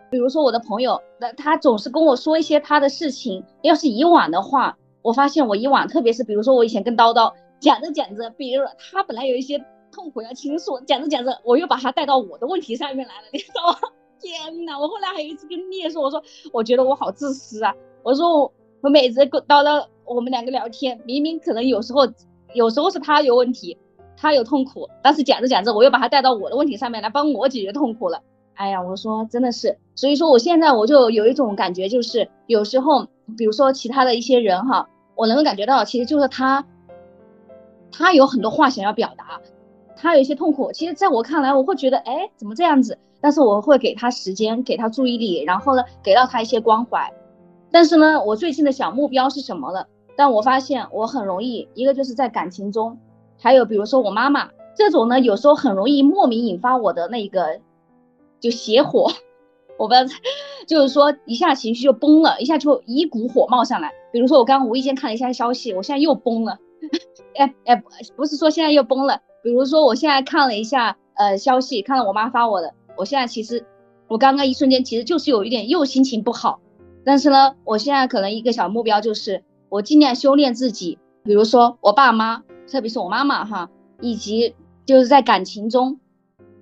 [0.10, 3.44] 比如说我的朋友，那他总是跟我说一些他的事情。
[3.64, 9.62] 要是以往的话，我发现我以往，特别是比如说我以前跟叨叨讲着讲着，比如他本来有一些
[9.92, 13.80] 痛苦要倾诉，讲着讲着，我又把他带到我的问题上面来了，你知道吗？
[14.22, 18.54] 天呐，我后来还有一次跟聂说，我说我觉得我好自私啊，我说我
[18.88, 18.90] 我。
[18.90, 22.08] 每次跟叨叨，我们两个聊天，明明可能有时候，
[22.54, 23.78] 有时候是他有问题，
[24.16, 28.22] 他有痛苦，但是讲着讲着，我又把他带到我的问题上面来帮我解决痛苦了。
[28.54, 33.06] 哎呀，我说真的是，所以说我现在我就有一种感觉，就是有时候，
[33.38, 36.66] 比如说其他的一些人哈，我能够感觉到，其实就是他，
[37.92, 39.42] 他有很多话想要表达，
[39.98, 42.98] 他有一些痛苦，其实在我看来，我会觉得，哎，怎么这样子？
[43.20, 47.12] 但是我会给他时间，给他注意力，然后呢，给到他一些关怀。
[47.78, 49.86] 但是呢，我最近的小目标是什么了？
[50.16, 52.98] 但我发现我很容易，一个就是在感情中，
[53.40, 57.60] 还有比如说我妈妈这种呢，有时候很容易莫名引发我的那个
[58.40, 59.12] 就邪火，
[59.78, 60.12] 我不知道，
[60.68, 63.94] 就是说一下情绪就崩了，一下就一股火冒上来。
[64.12, 66.58] 比如说我刚刚无意间看了一下消息，我现在又崩了，
[67.38, 67.84] 哎哎，
[68.16, 73.64] 不是说现在又崩了，比如说我现在看了一下呃消息，看了我妈发我的，我现在其实
[74.08, 76.60] 我刚刚一瞬间其实就是有一点又心情不好，
[77.08, 83.70] 但是呢，我现在可能一个小目标就是我尽量修炼自己，比如说我爸妈，特别是我妈妈哈，
[84.02, 84.54] 以及
[84.86, 86.02] 就是在感情中，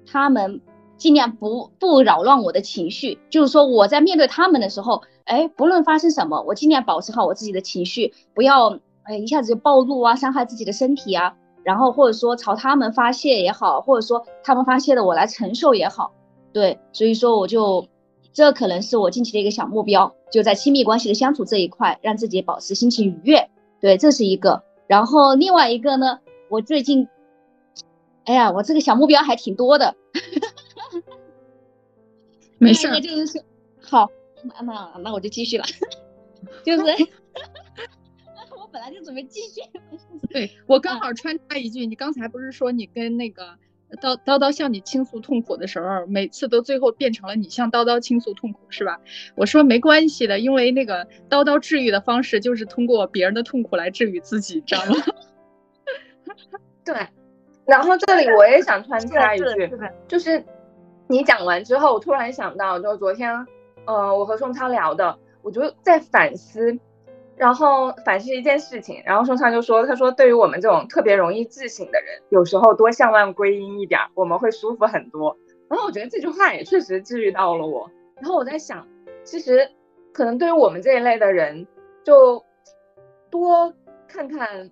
[0.05, 0.62] 他们
[0.97, 16.12] 尽量不不扰乱我的情绪，就是说我在面对他们的时候，哎，不论发生什么，我尽量保持好我自己的情绪，不要哎一下子就暴怒啊，伤害自己的身体啊，然后或者说朝他们发泄也好，或者说他们发泄的我来承受也好。
[16.53, 17.88] 对，所以说我就，
[18.36, 23.50] 这可能是我近期的一个小目标，就在亲密关系的相处这一块，让自己保持心情愉悦。
[23.80, 24.62] 对，这是一个。
[24.88, 26.19] 然后另外一个呢，
[26.50, 27.08] 我最近，
[28.26, 29.95] 哎呀，我这个小目标还挺多的。
[32.58, 32.89] 没事。
[33.00, 33.41] 就是
[33.82, 34.10] 好，
[34.43, 35.63] 那那那我就继续了，
[36.65, 36.84] 就是
[38.60, 39.62] 我本来就准备继续。
[40.30, 43.58] 对我刚好穿插一句，你刚才不是说你跟那个。
[44.02, 49.00] 叨叨叨向你倾诉痛苦的时候，每次都最后变成了你向叨叨倾诉痛苦，是吧？
[49.36, 54.95] 我说没关系的，因为那个叨叨治愈的方式就是通过别人的痛苦来治愈自己，知道吗？
[56.84, 56.95] 对。
[57.65, 59.45] 然后这里我也想穿插一句，
[60.08, 60.43] 就是
[61.08, 63.34] 你讲完之后，我突然想到，就昨天，
[63.86, 66.78] 呃，我和宋超聊的，我就在反思。
[67.38, 75.38] 然后反思一件事情，然后宋畅就说：“他说对于我们这种特别容易自省的人，有时候多向外归因一点，我们会舒服很多。”
[75.69, 77.89] 然后我觉得这句话也确实治愈到了我。
[78.15, 78.88] 然后我在想，
[79.24, 79.69] 其实
[80.13, 81.67] 可能对于我们这一类的人，
[82.04, 82.45] 就
[83.30, 83.74] 多
[84.08, 84.71] 看看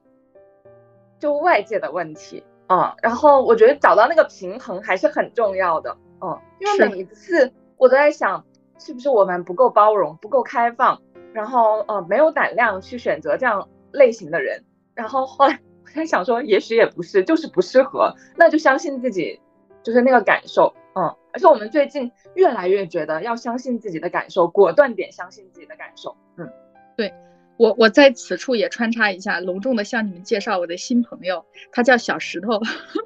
[1.20, 2.96] 就外界的问题啊。
[3.02, 8.46] 然后我觉得找到那个平衡还是很重要的，嗯，因为每一次我都在想，
[8.80, 11.02] 是不是我们不够包容，不够开放。
[11.34, 19.40] 然后呃没有胆量去选择这样类型的人，然后后来我在想说，也许也不是，就是不适合，那就相信自己，
[19.84, 26.50] 就是那个感受，嗯，而且我们最近越来越觉得要相信自己的感受，果断点相信自己的感受，嗯，
[26.96, 27.14] 对
[27.58, 33.02] 我我在此处也穿插一下，隆重的向你们介绍我的新朋友，他叫小石头，哈哈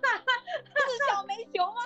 [0.00, 0.32] 哈哈
[0.88, 1.82] 是小煤球吗？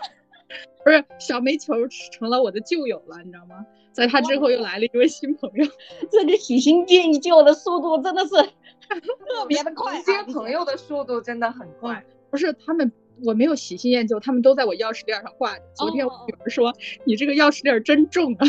[0.84, 1.74] 不是，小煤球
[2.12, 3.66] 成了我的旧友了，你知道吗？
[3.98, 5.66] 在他之后又来了一位新朋友，
[6.08, 8.30] 这个喜新厌旧的速度真的是
[8.86, 12.04] 特别的快，接朋友的速度真的很快。
[12.30, 12.92] 不是他们，
[13.24, 15.64] 我没有喜新厌旧，他们都在我钥匙链上挂着。
[15.74, 16.72] 昨天我女儿说
[17.04, 18.46] ：“你这个钥匙链真重啊！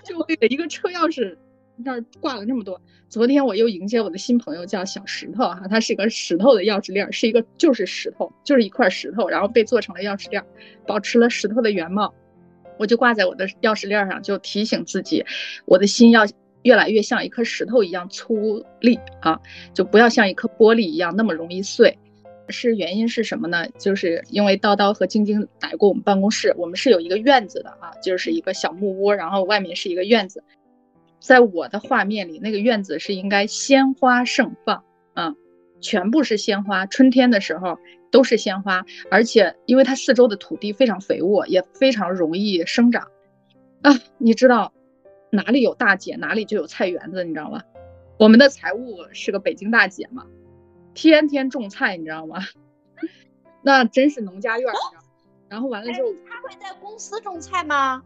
[0.05, 1.35] 就为了一个车钥匙，
[1.75, 2.79] 那儿挂了那么多。
[3.09, 10.41] 昨天我又迎接我的新朋友，叫小石头哈，它是一个石头的钥匙链，是一个就是石头，就是一块石头，然后被做成了钥匙链，
[10.87, 12.13] 保持了石头的原貌。
[12.77, 15.25] 我就挂在我的钥匙链上，就提醒自己，
[15.65, 16.25] 我的心要
[16.63, 19.39] 越来越像一颗石头一样粗粝啊，
[19.73, 21.97] 就不要像一颗玻璃一样那么容易碎。
[22.49, 23.65] 是原因是什么呢？
[23.79, 30.43] 就是因为叨叨和晶晶来过我们办公室，我们是有一个院子的啊，就是一个小木屋，然后外面是一个院子。
[31.19, 34.83] 在我的画面里，那个院子是应该鲜花盛放
[35.13, 35.33] 啊，
[35.79, 37.77] 全部是鲜花，春天的时候。
[38.13, 43.07] 都是鲜花，而且因为它四周的土地非常肥沃，也非常容易生长
[43.81, 43.91] 啊。
[44.19, 44.71] 你知道
[45.31, 47.63] 哪里有大姐，哪里就有菜园子，你知道吗？
[48.19, 50.27] 我们的财务是个北京大姐嘛，
[50.93, 52.37] 天天种菜，你知道吗？
[53.63, 54.71] 那真是农家院。
[55.49, 58.03] 然后完了之后，他会在公司种菜吗？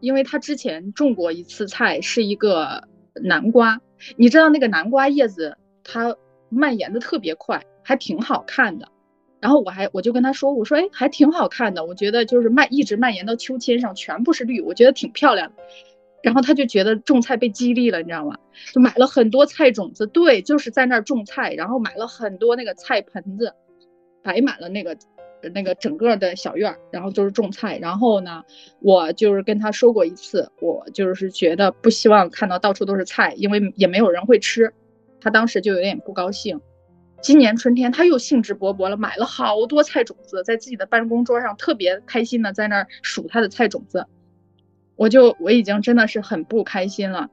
[0.00, 2.88] 因为他之前种过一次菜，是一个
[3.22, 3.80] 南瓜。
[4.16, 6.16] 你知道那个南瓜叶子它
[6.48, 8.88] 蔓延的特别快，还挺好看的。
[9.46, 15.62] 然后我还我就跟他说，我说哎，还挺好看的，我觉得就是蔓一直蔓延到秋千上，全部是绿，我觉得挺漂亮的。
[16.20, 18.36] 然后他就觉得种菜被激励了，你知道吗？
[18.74, 23.54] 就买了很多菜种子，对，就是在那儿种菜，然后买了很多那个菜盆子，
[24.20, 24.98] 摆满了那个
[25.54, 27.78] 那个整个的小院儿，然后就是种菜。
[27.78, 28.42] 然后呢，
[28.80, 34.74] 我就是跟他说过一次，我就是觉得不希望看到到处都是菜，因为也没有人会吃。
[35.20, 36.60] 他当时就有点不高兴。
[37.20, 44.06] 今年春天，他又兴致勃勃了，买了好多菜种子，在自己的办公桌上特别开心的在那儿数他的菜种子。
[44.94, 47.28] 我就我已经真的是很不开心了。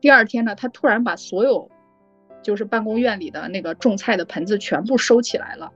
[0.00, 1.70] 第二天呢，他突然把所有
[2.42, 5.72] 就是办公院里的那个种菜的盆子全部收起来了，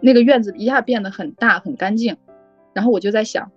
[0.00, 2.16] 那个院子一下变得很大很干净。
[2.74, 3.50] 然后我就在想，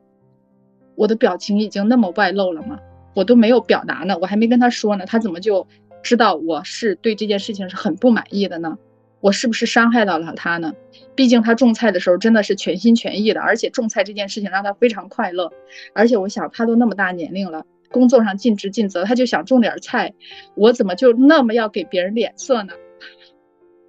[0.95, 2.79] 我的表情已经那么外露了吗？
[3.15, 5.67] 我都没有表达呢，我还没跟他说呢，他怎么就
[6.01, 8.77] 知道我是对这件事情是很不满意的呢？
[9.21, 10.73] 我是不是伤害到了他呢？
[11.15, 15.51] 毕竟他种菜的时候真的是全心全意的，而且种菜这件事情让他非常快乐。
[15.93, 20.13] 而且我想，他都那么大年龄了，工作上尽职尽责，他就想种点菜，
[20.55, 22.73] 我怎么就那么要给别人脸色呢？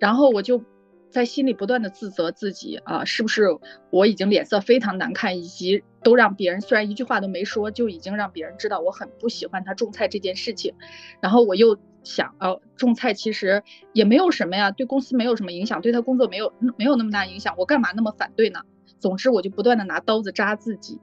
[0.01, 0.65] 然后我就
[1.11, 3.47] 在心里不断的自责自己啊，是不是
[3.91, 10.75] 我已经脸色非常难看，以及都让别人虽然一句话都没说，就已经让别人知道我很不喜欢他种菜这件事情。
[11.21, 18.61] 然后我又想，哦，种菜其实也没有什么呀，对公司没有什么影响，对他工作没有没有那么大影响，我干嘛那么反对呢？
[18.99, 21.01] 总之，我就不断的拿刀子扎自己。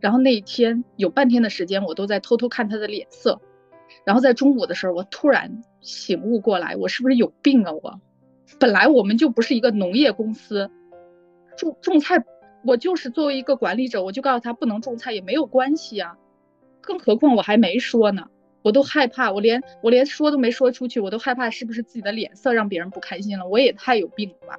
[0.00, 3.40] 然后那一天有半天的时间，我都在偷偷看他的脸色。
[4.04, 7.72] 然后在中午的时候，我突然醒悟过来，我是不是有病啊？
[7.72, 8.00] 我
[8.58, 10.70] 本来我们就不是一个农业公司，
[11.56, 12.24] 种种菜，
[12.64, 16.16] 我就是作为一个管理者，我就告诉他不能种菜也没有关系啊。
[16.80, 18.28] 更何况我还没说呢，
[18.62, 23.46] 我都害怕，我连我连说都没说出去，我都害怕是不是自己的脸色让别人不开心了？
[23.46, 24.58] 我也太有病了吧？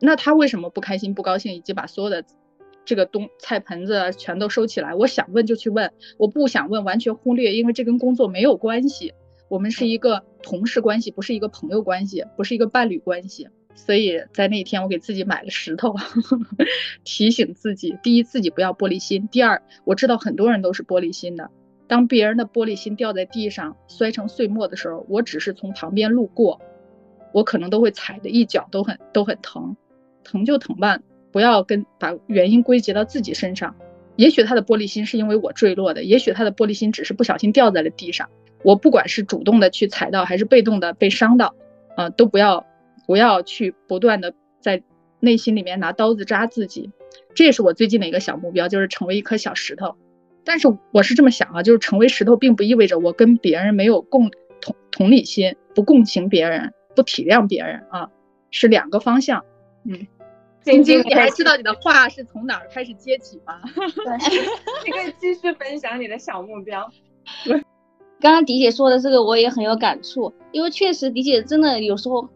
[0.00, 2.24] 那他为什么不开心、不高兴，以及把所有的？
[2.84, 9.12] 这个东菜盆子全都收起来，我想问就去问，我不想问完全忽略，因为这跟工作没有关系。
[9.48, 13.48] 我们是一个同事关系，不是一个朋友关系，不是一个伴侣关系。
[13.74, 15.94] 所以在那天，我给自己买了石头，
[17.04, 21.50] 提醒自己：第一，自己不要玻璃心；第二，我知道很多人都是玻璃心的。
[21.88, 26.60] 当别人的玻璃心掉在地上摔成碎末的时候，我只是从旁边路过，
[27.32, 29.76] 我可能都会踩的一脚都很都很疼，
[30.22, 31.00] 疼就疼吧。
[31.32, 33.74] 不要跟把原因归结到自己身上，
[34.16, 38.28] 也许他的玻璃心是因为我坠落的，也许他的玻璃心只是不小心掉在了地上。
[38.62, 41.54] 我不管是主动的去踩到，还是被动的被伤到，
[41.96, 42.66] 啊，都不要
[43.06, 44.82] 不要去不断的在
[45.20, 46.90] 内心里面拿刀子扎自己。
[47.34, 49.96] 这也是我最近的一个小目标，就是成为一颗小石头。
[50.48, 54.30] 但是我是这么想啊，就是成为石头，并不意味着我跟别人没有共
[54.62, 58.08] 同同理心，不共情别人，不体谅别人啊，
[58.50, 59.44] 是两个方向。
[59.84, 60.06] 嗯。
[60.62, 63.60] 晶晶，你还知道你的话是从哪儿开始接起吗？
[64.86, 66.90] 你可以继续分享你的小目标。
[68.18, 72.26] 刚刚迪姐说的这个我也很有感触，因为确实迪姐真的有时候，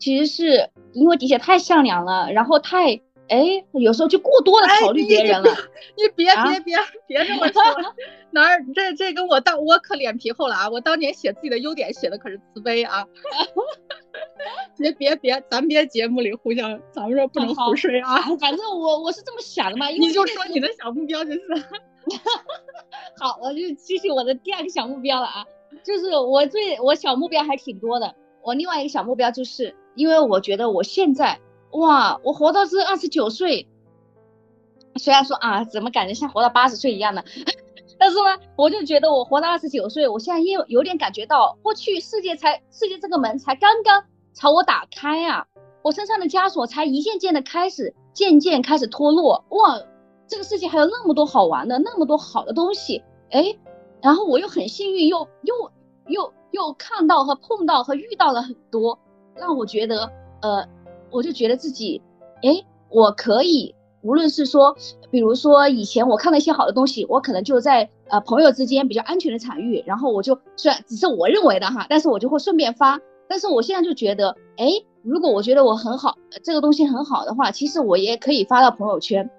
[0.00, 3.00] 其实是因为迪姐太善良了，然后太。
[3.28, 5.50] 哎，有时候就过多的考虑别人了。
[5.96, 7.62] 你别别别别这么说，
[8.32, 10.68] 哪儿这这跟我当我可脸皮厚了啊！
[10.68, 13.06] 我当年写自己的优点写的可是慈悲啊。
[14.76, 18.20] 别别别，咱别节目里互相，咱们这不能胡说啊。
[18.38, 19.88] 反正我我是这么想的嘛。
[19.88, 21.40] 你就说你的小目标就是。
[23.18, 25.46] 好，我就继续我的第二个小目标了啊，
[25.82, 28.14] 就是我最我小目标还挺多的。
[28.42, 31.40] 我另外一个小目标就是，因为我觉得我现在。
[31.74, 33.68] 哇，我活到这二十九岁，
[34.96, 37.24] 虽然说啊，怎么感觉像活到八十岁一样的，
[37.98, 44.04] 但是呢，我就觉得我活到二十九岁，我现在又有点感觉到，过去世界才世界这个门才刚刚
[44.34, 45.46] 朝我打开啊，
[45.82, 49.44] 我身上的枷锁才一件件的开始渐渐开始脱落。
[49.48, 49.80] 哇，
[50.28, 53.58] 这个世界还有那么多好玩的，那么多好的东西，哎，
[54.00, 55.72] 然后我又很幸运，又又
[56.06, 58.96] 又又看到和碰到和遇到了很多，
[59.34, 60.68] 让我觉得呃。
[61.14, 62.02] 我就觉得自己，
[62.42, 62.50] 哎，
[62.90, 64.76] 我可以，无论是说，
[65.12, 73.00] 比如说以前我看了一些好的东西，我可能就在呃朋友之间比较安全的场域，然后我就虽然只是我认为的哈，但是我就会顺便发。
[73.28, 74.66] 但是我现在就觉得，哎，
[75.02, 79.30] 如果我觉得我很好，这个东西很好的话，其实我也可以发到朋友圈。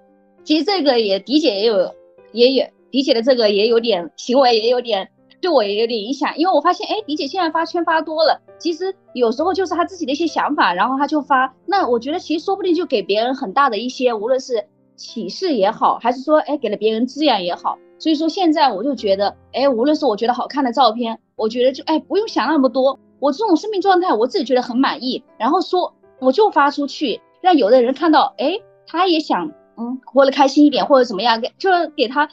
[0.44, 1.94] 其实这个也迪姐也有，
[2.32, 5.10] 也有迪姐的这个也有点行为，也有点。
[5.40, 11.54] 对我也有点影响，因为我发现，哎，李姐现在发圈发多了，其实有时候就是她自己的一些想法，然后她就发。
[11.66, 14.66] 那我觉得其实说不定就给别人很大的一些，无论是
[14.96, 17.78] 启示也好，还是说，哎，给了别人滋养也好。
[17.98, 32.26] 所以说现在我就觉得，哎，无论是我觉得好看的照片，我觉得就，哎，不用想那么多，我这种生命状态我自己觉得很满意，然后说我就发出去，让有的人看到，哎，他也想，嗯，活得开心一点或者怎么样，给就给他，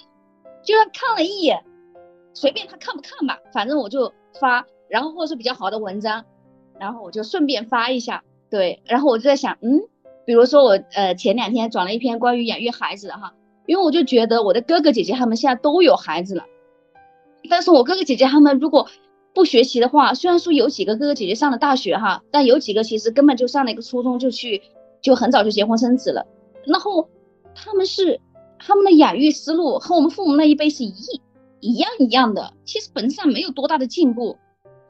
[0.63, 1.63] 就算看了一眼。
[2.33, 6.25] 随便他看不看吧，反正我就发，然后或者是比较好的文章，
[6.79, 9.81] 然后我就顺便发一下，对，然后我就在想，嗯，
[10.25, 13.33] 比如说我呃前两天转了一篇关于养育孩子的哈，
[13.67, 16.45] 因为我就觉得我的哥哥姐姐他们现在都有孩子了，
[17.49, 18.87] 但是我哥哥姐姐他们如果
[19.33, 24.61] 不学习的话，虽然说有几个哥哥姐姐上了大学哈，但有几个其实根本就上了一个初中就去
[25.01, 26.25] 就很早就结婚生子了，
[26.65, 27.07] 然后
[27.53, 28.19] 他们是
[28.57, 31.21] 他们的养育思路和我们父母那一辈是一。
[31.63, 34.37] 一样一样的，其实本质上没有多大的进步。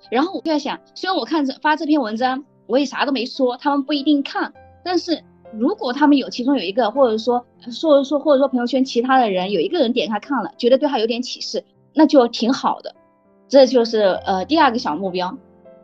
[0.10, 4.52] 然后我就在想，虽然我看着发这篇文章，我也啥都没说，他们不一定看。
[4.84, 11.64] 但是如果他们有其中有一个，或者说说说或者说朋友圈其他的人有一个人点开看了，觉得对他有点启示，
[11.94, 12.96] 那就挺好的。
[13.48, 15.38] 这就是呃第二个小目标。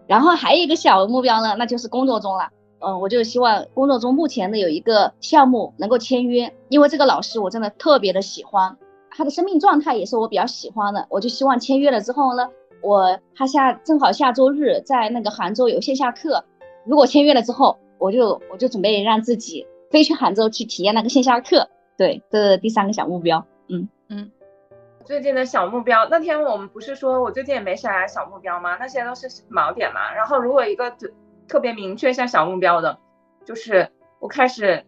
[0.08, 2.50] 然后还有一个小目标呢，那就是工作中了。
[2.80, 8.76] 嗯，我就希望工作中目前的有一个项目能够签约，因为这个老师我真的特别的喜欢。
[9.20, 12.50] 他的生命状态也是我比较喜欢的，我就希望签约了之后呢，
[12.82, 16.46] 我他下正好下周日在那个杭州有线下课，
[16.86, 21.68] 如果签约了之后，我就我就准备让自己飞去杭州去体验那个线下课。
[21.98, 23.46] 对，这是第三个小目标。
[23.68, 24.32] 嗯嗯。
[25.04, 28.78] 最近的小目标，那天我们不是说我最近也没啥小目标吗？
[28.80, 30.14] 那些都是锚点嘛。
[30.14, 30.96] 然后如果一个
[31.46, 32.98] 特别明确像小目标的，
[33.44, 33.92] 就是
[34.22, 34.86] 我开始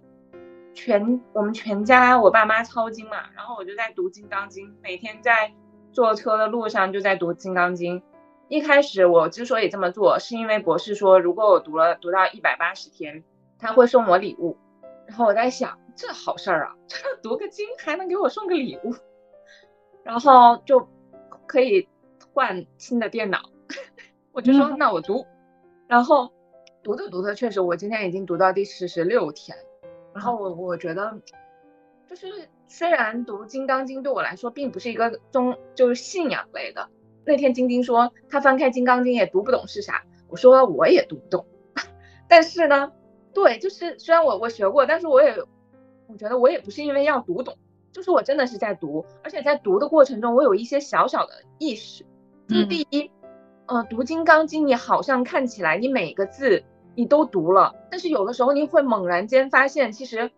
[0.73, 5.53] 全我们全家我爸妈抄经嘛，然后我就在读《金刚经》，每天在
[5.91, 7.99] 坐车的路上就在读《金刚经》。
[8.47, 13.23] 一开始我之所以这么做，是因为博士说如果我读了读到一百八十天，
[13.59, 14.57] 他会送我礼物。
[15.07, 18.93] 然后我在想，这好事儿啊， 这读个经还能给我送个礼物，
[20.03, 20.87] 然后就
[21.47, 21.87] 可以
[22.33, 23.39] 换新的电脑。
[24.31, 25.25] 我就说那我读，
[25.87, 26.31] 然后
[26.83, 29.57] 读着读着，确实我今天已经读到第四十六天。
[30.13, 31.19] 然后我我觉得，
[32.09, 32.27] 就是
[32.67, 36.89] 虽然读《金刚经》对我来说并不是一个宗，就是信仰类的。
[37.25, 41.45] 那天晶晶说她翻开《金刚经》也读不懂是啥，我说我也读不懂。
[42.27, 42.91] 但是呢，
[43.33, 45.35] 对，就是虽然我我学过，但是我也
[46.07, 47.57] 我觉得我也不是因为要读懂，
[47.91, 52.05] 就是我真的是在读，而且在读的过程中，我有一些小小的意识。
[52.47, 53.09] 就是第一，
[53.67, 56.63] 呃，读《金刚经》你好像看起来你每个字
[56.95, 60.31] 你都读了，但是有的时候你会猛然间发现，其实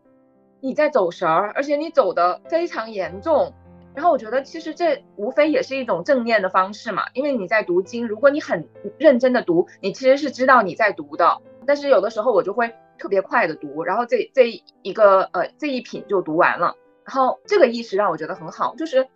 [0.60, 3.54] 你在走神儿，而且你走的非常严重。
[3.96, 11.42] 然后我觉得其实这无非也是一种正念的方式嘛，因为你在读经，如果你很认真的读，你其实是知道你在读的。
[11.68, 16.76] 但是有的时候我就会特别快的读，然后这这一个呃这一品就读完了。
[17.06, 19.08] 然后这个意识让我觉得很好，就是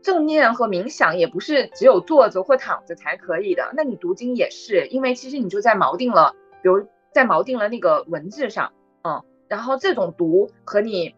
[0.00, 3.72] 正念和冥想也不是只有坐着或躺着才可以的。
[3.74, 11.14] 那你读经也是，因为其实你就在锚定了，比如在锚定了那个文字上，嗯，然后这种读和你。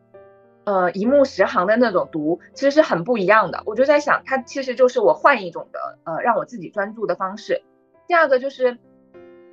[0.64, 3.64] 呃，一目十行的那种读，其实是很不一样的。
[3.66, 7.64] 我就在想，它其实就是我换一种的，呃，让我自己专注的方式。
[8.06, 8.78] 第二个就是，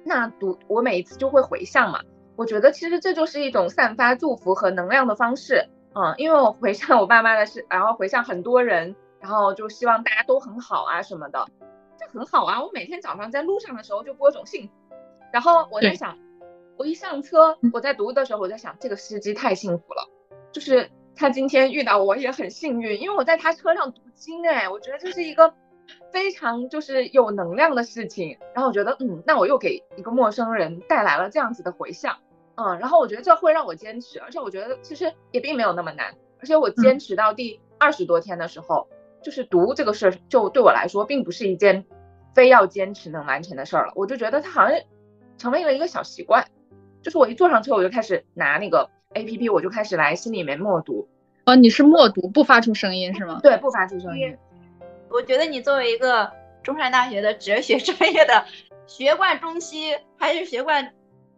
[0.03, 2.01] 那读我每一次就会回向嘛。
[2.35, 11.43] 我觉得其实这就是一种散发祝福和能量的方式，嗯，因为我回向我爸妈的事，然后回向很多人，然后就希望大家都很好啊什么的，
[11.97, 12.63] 这很好啊。
[12.63, 14.73] 我每天早上在路上的时候就播种幸福，
[15.32, 16.17] 然后我在想，
[16.77, 20.09] 我一上车，我在读的时候，我在想，这个司机太幸福了，
[20.51, 20.89] 就是。
[21.15, 25.53] 他今天遇到我也很幸运，因为我在他车上读经，哎，我觉得这是一个
[26.13, 28.38] 非常就是有能量的事情。
[28.53, 32.15] 然后我觉得，嗯，那我又给一个陌生人带来了这样子的回响，
[32.55, 38.88] 嗯，然后我觉得这会让我坚持，而且我觉得其实也并没有那么难，而且我坚持到第二十多天的时候，
[39.21, 41.86] 就是读这个事儿，就对我来说并不是一件
[42.34, 43.91] 非要坚持能完成的事儿了。
[43.95, 44.80] 我就觉得它好像
[45.39, 46.45] 成为了一个小习惯，
[47.01, 48.91] 就是我一坐上车，我就开始拿那个。
[49.15, 51.09] A P P 我就开始来心里面默读，
[51.47, 53.39] 哦，你是默读不发出声音是吗？
[53.41, 54.37] 对，不发出声音。
[55.09, 56.31] 我觉得你作为一个
[56.61, 58.45] 中山大学的哲学专业的
[58.85, 60.93] 学贯中西，还是学贯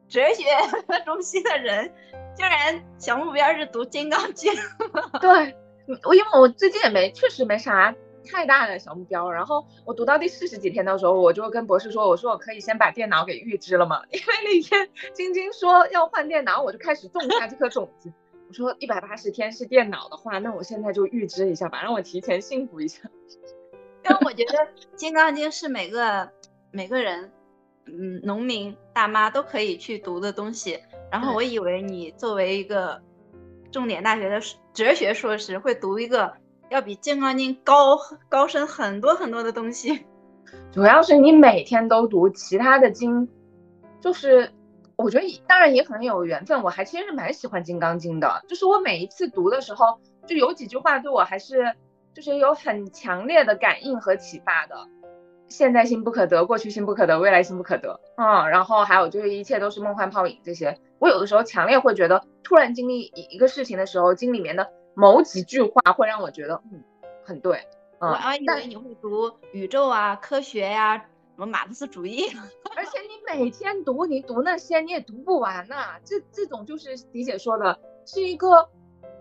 [0.10, 0.44] 哲学
[1.06, 1.90] 中西的人，
[2.36, 4.52] 竟然小目标是读《金刚经》。
[5.22, 5.56] 对，
[6.04, 7.96] 我因为我最近也没确实没啥。
[8.26, 14.02] 太大的小目标，然后我读到第四十几天的时候，我就跟博士说：“我说我可以先把电脑给预支了嘛？
[14.12, 18.12] 因为那天晶晶说要换电脑，我就开始种下这颗种子。
[18.48, 23.10] 我说一百八十天是电脑的话，那我现在就预支一下吧，让我提前幸福一下。
[24.04, 24.58] 因为我觉得
[24.96, 26.30] 《金刚经》是每个
[26.72, 27.32] 每个人，
[27.86, 30.80] 嗯，农民大妈都可以去读的东西。
[31.12, 33.02] 然后我以为你作为一个
[33.72, 34.40] 重点大学的
[34.74, 36.34] 哲学硕士，会读一个。
[36.72, 38.00] 要比《金刚经》高
[38.30, 40.06] 高深很多很多的东西，
[40.72, 43.28] 主要是你每天都读其他的经，
[44.00, 44.50] 就是
[44.96, 51.76] 我觉得当然也可能有缘分，我还其实蛮喜欢《金刚经》的，就是我每一次读的时候，就有几句话对我还是
[52.14, 54.76] 就是有很强烈的感应和启发的。
[55.50, 64.70] 现在心不可得，过去心不可得，未来心不可得，嗯，然后还有就是一切都是梦幻泡影这些，我有的时候强烈会觉得，突然经历一一个事情的时候，经里面的。
[65.02, 66.84] 某几句话会让我觉得，嗯，
[67.26, 67.68] 很对。
[68.00, 71.06] 我还以为你会读宇宙啊、科学呀、什
[71.38, 72.26] 么马克思主义。
[72.78, 76.00] 而且你每天读，你读那些你也读不完呐。
[76.04, 78.70] 这这种就是迪姐说的，是一个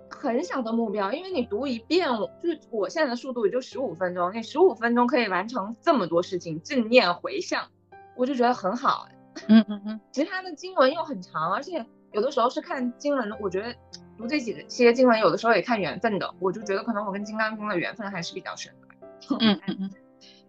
[0.09, 2.09] 很小的目标，因为你读一遍，
[2.43, 7.69] 就是我现在的速度也就十五分钟，你十五分钟可以完成这么多事情，正念回向，
[8.17, 9.09] 我就觉得很好。
[9.49, 10.01] 嗯嗯嗯。
[10.11, 13.75] 其他的经文又很长，而且有的时候是看经文，我觉得。
[14.21, 16.35] 读这几些经文，有的时候也看缘分的。
[16.41, 19.37] 我就觉得可能我跟《金刚经》的缘分还是比较深的。
[19.41, 19.91] 嗯嗯嗯，《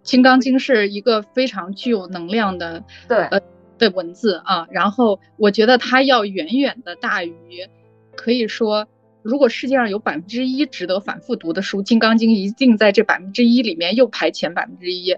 [0.03, 3.39] 金刚经》是一个非常具有能量的对呃
[3.77, 4.67] 的文字啊。
[4.71, 7.33] 然后我觉得它要远远的大于，
[8.17, 8.87] 可以说，
[9.21, 15.17] 如果世界上有百分之一值得反复读的书，《金刚经》一定在这百分之一里面又排前百分之一。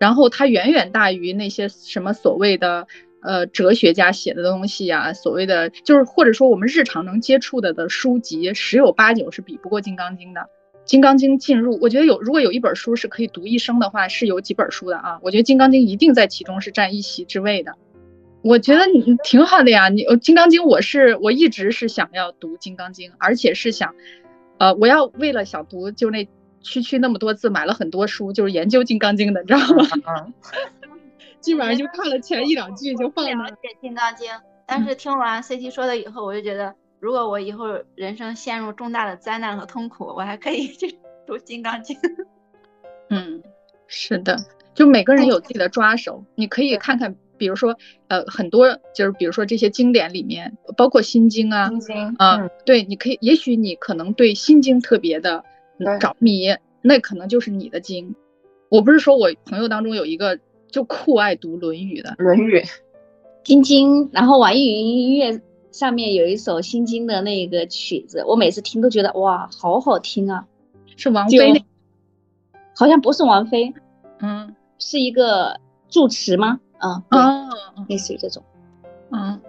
[0.00, 2.88] 然后它远远大于那些什么所谓的。
[3.22, 10.46] 呃，哲学家写的东西呀，所谓的就是或者说我们日常能接触的的书籍，十有八九是比不过《金刚经》的。
[10.84, 15.20] 金刚经》进入，我觉得有如果有一本书是可以读一生的话，是有几本书的啊。
[15.22, 17.72] 我觉得《金刚经》一定在其中是占一席之位的。
[18.42, 23.94] 我觉得你挺好的呀，你《金刚经》我是我一直是想要读《金刚经》，而且是想，
[24.58, 26.28] 呃，我要为了想读就那
[26.60, 30.32] 区区那么多字，买了很多书，就是研究《金刚经》的，你知道吗？
[31.42, 33.30] 基本上就看了前一两句就放了。
[33.30, 34.30] 了解《金刚经》，
[34.66, 36.74] 但是听完 CT 说的以后，我就觉得。
[37.00, 37.66] 如果我以后
[37.96, 41.96] 人生陷入重大的灾难和痛苦，我还可以 去读《金刚经
[43.10, 43.42] 》。嗯，
[43.88, 44.36] 是的，
[44.72, 47.76] 就每个人有自己的抓手，你可以看看，比如说，
[48.06, 55.44] 呃，很多就是比如说这些经典里面，包括《心经》啊，心经，嗯，对，你可以，也许你可能对《心经》特别的
[55.98, 58.14] 着迷，那可能就是你的经。
[58.68, 60.38] 我不是说我朋友当中有一个
[60.72, 62.58] 就酷爱读《论语》的，《论语》、
[63.44, 65.40] 《心经》，然后网易云音乐。
[65.70, 70.46] 上面有一首《心经》的那个曲子，我每次听都觉得哇，好好听啊！
[70.98, 71.64] 是王菲？
[72.76, 73.72] 好像不是王菲，
[74.18, 75.58] 嗯，是一个
[75.88, 76.60] 住持吗？
[76.78, 77.48] 嗯，哦，
[77.88, 78.42] 类似于这种。
[79.12, 79.40] 嗯，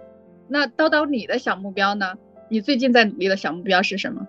[0.48, 2.14] 那叨叨你的小目标呢？
[2.48, 4.26] 你最近在努力的小目标是什么？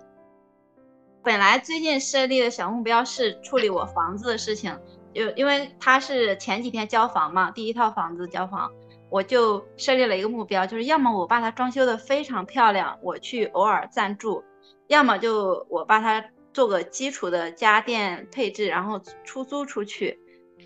[1.24, 4.78] 本来最近设立的小目标是处理我房子的事情，
[5.16, 8.72] 就因为他是前几天交房嘛，第一套房子交房。
[9.10, 14.44] 我就设立了一个目标，就是要么我把它装修的非常漂亮，我去偶尔暂住；
[14.88, 20.20] 要么就我把它做个基础的家电配置，然后出租出去。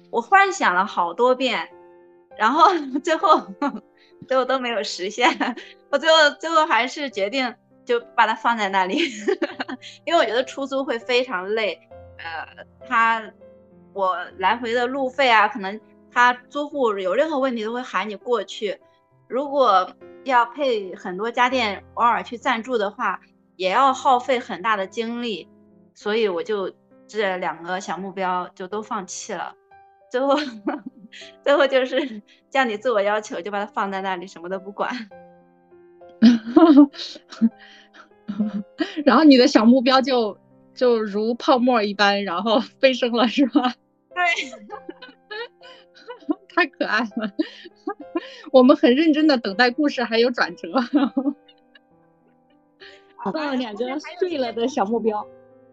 [0.09, 1.69] 我幻想了好多遍，
[2.37, 2.71] 然后
[3.03, 3.45] 最后
[4.27, 5.29] 最后都没有实现。
[5.91, 7.53] 我最后最后还是决定
[7.85, 8.99] 就把它放在那里，
[10.07, 11.79] 因为我觉得出租会非常累。
[12.17, 13.21] 呃，它
[13.99, 15.79] 我来回的路费啊，可能。
[16.11, 18.79] 他租户有任何问题都会喊你过去，
[19.27, 19.87] 如果
[20.23, 23.19] 要配很多家电，偶尔去暂住的话，
[23.55, 25.47] 也要耗费很大的精力，
[25.93, 26.73] 所以我就
[27.07, 29.53] 这两个小目标就都放弃了。
[30.09, 30.35] 最后，
[31.45, 34.91] 最后就是叫你自我要求，就把它放在那里，什么都不管。
[39.05, 40.35] 然后你的小目标就
[40.73, 43.75] 就如泡沫一般，然后 飞升了，是吧？
[44.19, 44.51] 对。
[46.55, 47.31] 太可爱了，
[48.51, 50.67] 我们很认真的等待故事还有转折。
[53.23, 55.25] 放了两个碎了的小目标，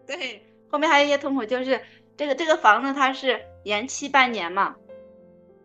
[0.05, 1.81] 对，后面还有一些痛苦，就是
[2.15, 4.75] 这个这个房子它是延期半年嘛，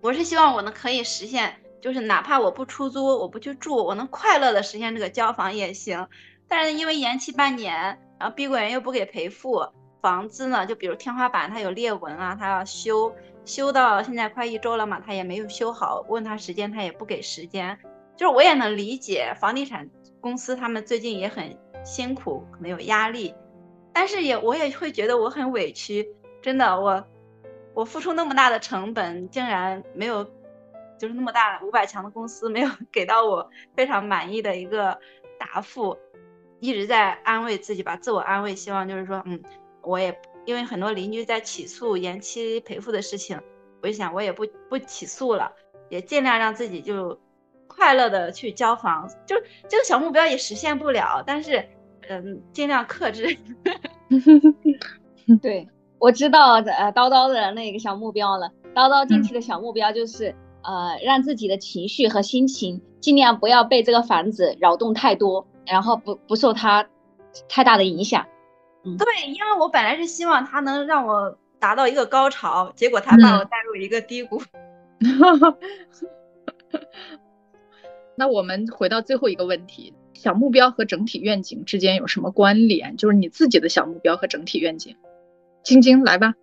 [0.00, 6.08] 我是希望我能可以实现，就是哪怕我不出租，我不去住，我能快乐的实现这个交房也行。
[6.48, 7.74] 但是因为延期半年，
[8.18, 9.68] 然后碧桂园又不给赔付，
[10.02, 13.14] 房子呢，就比如天花板它有裂纹啊，它要修。
[13.44, 16.04] 修到现在快一周了嘛，他也没有修好。
[16.08, 17.76] 问他时间，他也不给时间。
[18.16, 19.90] 就是我也能理解，房地产
[20.20, 23.34] 公司他们最近也很辛苦，可能有压力。
[23.92, 26.08] 但是也我也会觉得我很委屈，
[26.40, 27.04] 真的，我
[27.74, 30.22] 我付出那么大的成本，竟然没有，
[30.96, 34.96] 就是那么大五百强的公司没有 给到我非常满意的一个
[35.36, 35.98] 答复，
[36.60, 39.42] 一直在安慰自己吧，自我安慰，希望就是说，嗯，
[39.82, 40.16] 我也。
[40.44, 43.40] 因为很多邻居在起诉延期赔付的事情，
[43.80, 45.52] 我就想我也不不起诉了，
[45.88, 47.16] 也尽量让自己就
[47.68, 49.36] 快乐的去交房，就
[49.68, 51.64] 这个小目标也实现不了，但是
[52.08, 53.38] 嗯，尽量克制。
[55.40, 55.68] 对，
[56.00, 66.84] 我知道呃叨叨的那个小目标了，叨叨近期的小目标就是呃让自己的情绪和心情尽量不要被这个房子扰动太多，然后不不受它
[67.48, 68.26] 太大的影响。
[68.82, 74.42] 对，因为我本来是希望他能让我达到一个高潮，结果他把我带入一个低谷。
[78.16, 82.96] 那我们回到最后一个问题：小目标和整体愿景之间有什么关联？
[82.96, 84.96] 就是你自己的小目标和整体愿景。
[85.62, 86.34] 晶晶，来吧。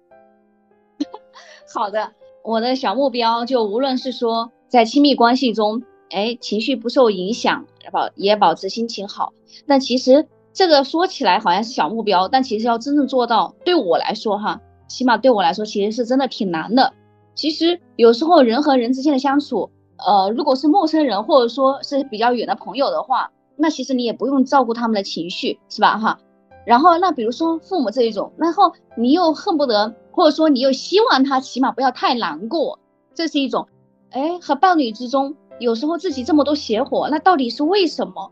[1.73, 2.13] 好的，
[2.43, 9.33] 我的小目标就无论是说在亲密关系中，哎，情绪不受影响，保也保持心情好。
[9.65, 10.25] 那其实。
[10.53, 16.93] 这个说起来好像是小目标，但其实要真正做到，对我来说哈，起码对我来说，其实是真的挺难的。
[17.35, 26.19] 其实有时候人和人之间的相处，呃，如果是陌生人或者说是比较远的朋友的话，那其实你也不用照顾他们的情绪，是吧哈？
[26.65, 32.79] 然后那比如说父母这一种，然后你又恨不得，或者说你又希望他起码不要太难过，
[33.13, 33.67] 这是一种。
[34.11, 38.31] 哎，和伴侣之中，有时候自己这么多邪火，那到底是为什么？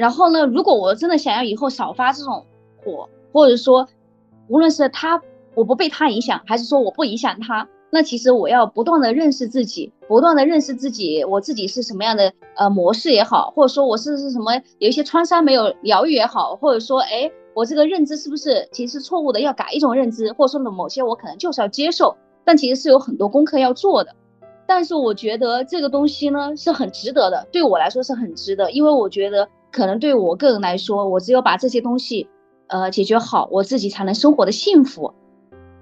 [0.00, 0.46] 然后呢？
[0.46, 2.42] 如果我真的想要以后少发这种
[2.82, 3.86] 火，或者说，
[4.48, 5.20] 无论是他
[5.54, 24.16] 我不被他影响，还是说我不影响他，那其实我要不断的认识自己，不断的认识自己，我自己是什么样的呃模式也好，或者说我是是什么有一些创伤没有疗愈也好，或者说哎，我这个认知是不是其实是错误的，要改一种认知，或者说呢某些我可能就是要接受，但其实是有很多功课要做的。
[24.66, 32.28] 但是我觉得这个东西呢是很值得的，对我来说是很值得，因为我觉得可能对我个人来说，我只有把这些东西
[32.68, 35.14] 呃解决好，我自己才能生活的幸福。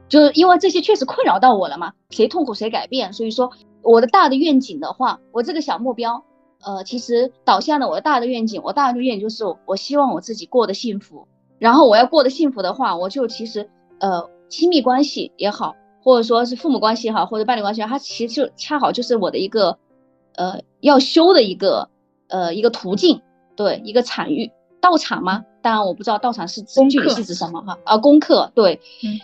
[0.09, 3.12] 就是因为这些确实困扰到我了嘛，谁痛苦谁改变。
[3.12, 3.51] 所以说
[3.82, 6.24] 我的大的愿景的话，我这个小目标，
[6.62, 8.62] 呃，其实导向了我的大的愿景。
[8.64, 11.26] 我大的愿景就是我希望我自己过得幸福。
[11.59, 13.68] 然后我要过得幸福的话，我就其实
[13.99, 15.74] 呃亲密关系也好。
[16.01, 19.78] 或者说是父母关系哈，或者伴侣关系，它其实就恰好就是我的一个，
[20.36, 21.91] 呃，要修的一个，
[22.28, 23.20] 呃，一个途径，
[23.59, 24.48] 对，一个场域，
[24.80, 25.44] 道场吗？
[25.61, 29.18] 当然我不知道道场是具体是指什么哈，啊，功课，对，嗯，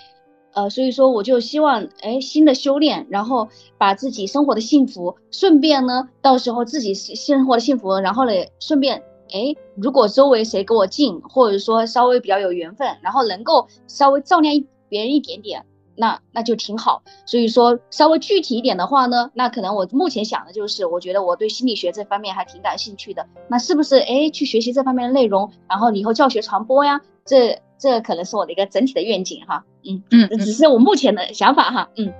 [0.55, 9.01] 呃，所以说我就希望，哎，新的修炼，然后把自己生活的幸福，顺便呢，到时候自己生活的幸福，然后呢，顺便，
[9.33, 14.53] 哎，如果周围谁跟我近，或者说稍微比较有缘分，然后能够稍微照亮
[14.89, 15.65] 别人一点点。
[15.97, 32.13] 那那就挺好，所以说稍微具体一点的话呢，那可能我目前想的就是，我觉得我对心理学这方面还挺感兴趣的，那是不是哎去学习这方面的内容，然后以后教学传播呀，这这可能是我的一个整体的愿景哈，嗯嗯，只是我目前的想法哈，嗯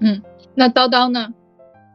[0.00, 0.22] 嗯，
[0.54, 1.32] 那叨叨呢？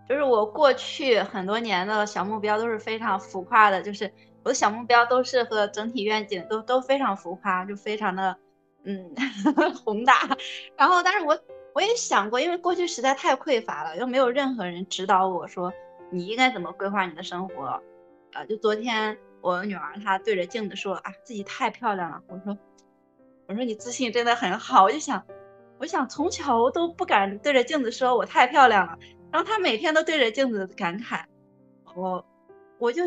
[0.08, 4.10] 就是我过去很多年的小目标都是非常浮夸的，就是
[4.44, 8.38] 我的小目标都是和整体愿景都都非常浮夸，就非常的。
[8.88, 9.12] 嗯，
[9.84, 10.14] 宏大。
[10.78, 11.38] 然后，但是我
[11.76, 15.72] 我也想过，因为过去实在太匮乏了，又没有任何人指导我说
[16.10, 17.82] 你应该怎么规划你的生活。
[18.34, 22.22] 呃，就昨天我女儿她对着镜子说啊，自己太漂亮了。
[22.28, 22.58] 我说，
[23.48, 24.84] 我说你自信真的很好。
[24.84, 25.22] 我就想，
[25.80, 28.98] 我想从小我都不敢对着镜子说我太漂亮了。
[29.32, 31.24] 然后她每天都对着镜子感慨，
[31.94, 32.26] 我
[32.80, 33.04] 我就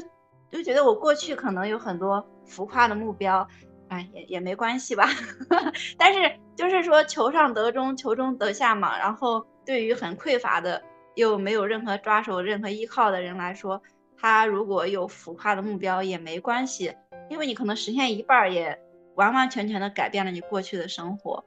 [0.51, 3.49] 就觉得我过去可能有很多浮夸的目标。
[3.91, 5.05] 哎，也也没关系吧，
[5.99, 8.97] 但是就是说求上得中，求中得下嘛。
[8.97, 10.81] 然后对于很匮乏的
[11.17, 13.83] 又没有任何抓手、任何依靠的人来说，
[14.17, 16.95] 他如果有浮夸的目标也没关系，
[17.29, 18.79] 因为你可能实现一半也
[19.17, 21.45] 完完全全的改变了你过去的生活。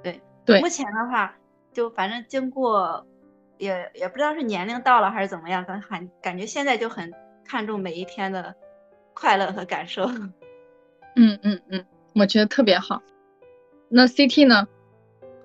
[0.00, 1.36] 对对，目前的话
[1.72, 3.04] 就反正经过，
[3.58, 7.12] 也也不知道是年龄到了还是怎么样，感感感觉现在就很
[7.44, 8.54] 看重每一天的
[9.12, 10.08] 快乐和感受。
[11.16, 11.84] 嗯嗯嗯，
[12.14, 13.02] 我觉得特别好。
[13.88, 14.68] 那 CT 呢？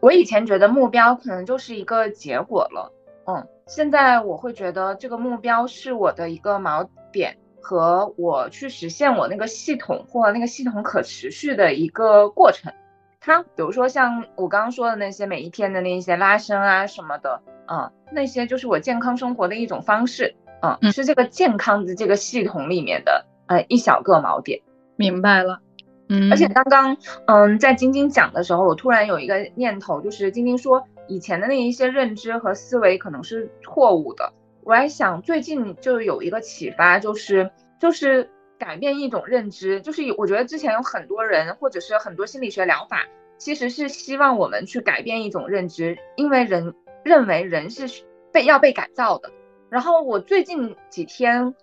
[0.01, 2.91] 我以前觉得目标可能就是一个结果了，
[3.26, 12.72] 嗯，现在我会觉得这个目标是我的一个锚点和我去实现我那个系统或那个系统可持续的一个过程。
[13.20, 24.61] 它比如说像我刚刚说的那些每一天的那些拉伸啊什么的，嗯，那些就是我健康生活的一种方式，嗯，是这个健康的这个系统里面的呃一小个锚点。
[24.98, 25.60] 明白了，
[26.08, 34.32] 嗯，而且刚刚，嗯，在晶晶讲的时候，我突然有一个念头，就是晶晶说以前的那一些认知和思维可能是错误的。
[34.64, 43.06] 我还想最近就有一个启发，就是就是改变一种认知，就是我觉得之前有很多人或者是很多心理学疗法，
[43.38, 46.74] 其实是希望我们去改变一种认知，因为人
[47.04, 49.30] 认为人是被要被改造的。
[49.70, 51.54] 然后我最近几天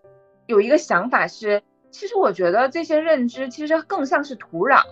[0.46, 1.62] 有一个想法是。
[1.92, 4.82] 其实我觉得这些认知其实更像是土壤，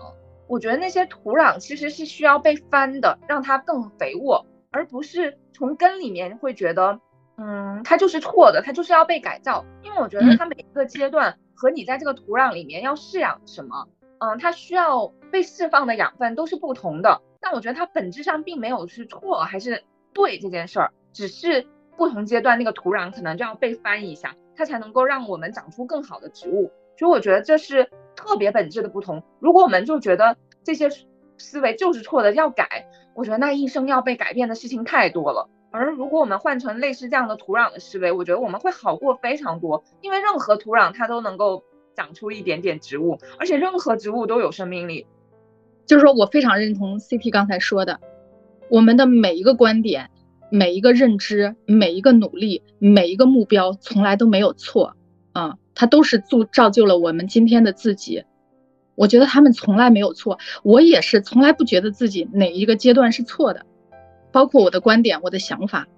[0.47, 7.01] 我觉得那些土壤其实是需要被翻的，让它更肥沃，而不是从根里面会觉得，
[7.39, 9.65] 嗯，它就是错的，它就是要被改造。
[9.83, 13.89] 因为我觉得它每一个阶段和你在这个土壤里面要饲养什么，
[14.19, 17.23] 嗯，它需要被释放的养分都是不同的。
[17.41, 19.83] 但我觉得它本质上并没有是错还是
[20.13, 26.71] 对这件事儿，只是不同阶段那个土壤可能就要被翻一下，它才能够让我们长出更好的植物。
[27.01, 29.23] 所以我觉得这是特别本质的不同。
[29.39, 30.91] 如果我们就觉得这些
[31.39, 35.49] 思维就是错的，要改，我觉得那一生要被改变的事情太多了。
[35.71, 39.83] 而如果我们换成类似这样的土壤的思维，我觉得我们会好过非常多。
[40.03, 41.65] 因为任何土壤它都能够
[41.97, 45.07] 长出一点点植物，而且任何植物都有生命力。
[45.87, 47.99] 就是说我非常认同 CT 刚才说的，
[48.69, 50.11] 我们的每一个观点、
[50.51, 54.97] 每一个认知、每一个努力、每一个目标，从来都没有错
[55.33, 55.57] 啊。
[55.75, 58.25] 他都是造造就了我们今天的自己，
[58.95, 63.65] 我觉得他们从来没有错，我也是从来不觉得自己哪一个阶段是错的，
[64.33, 65.89] 包括我的观点、我的想法，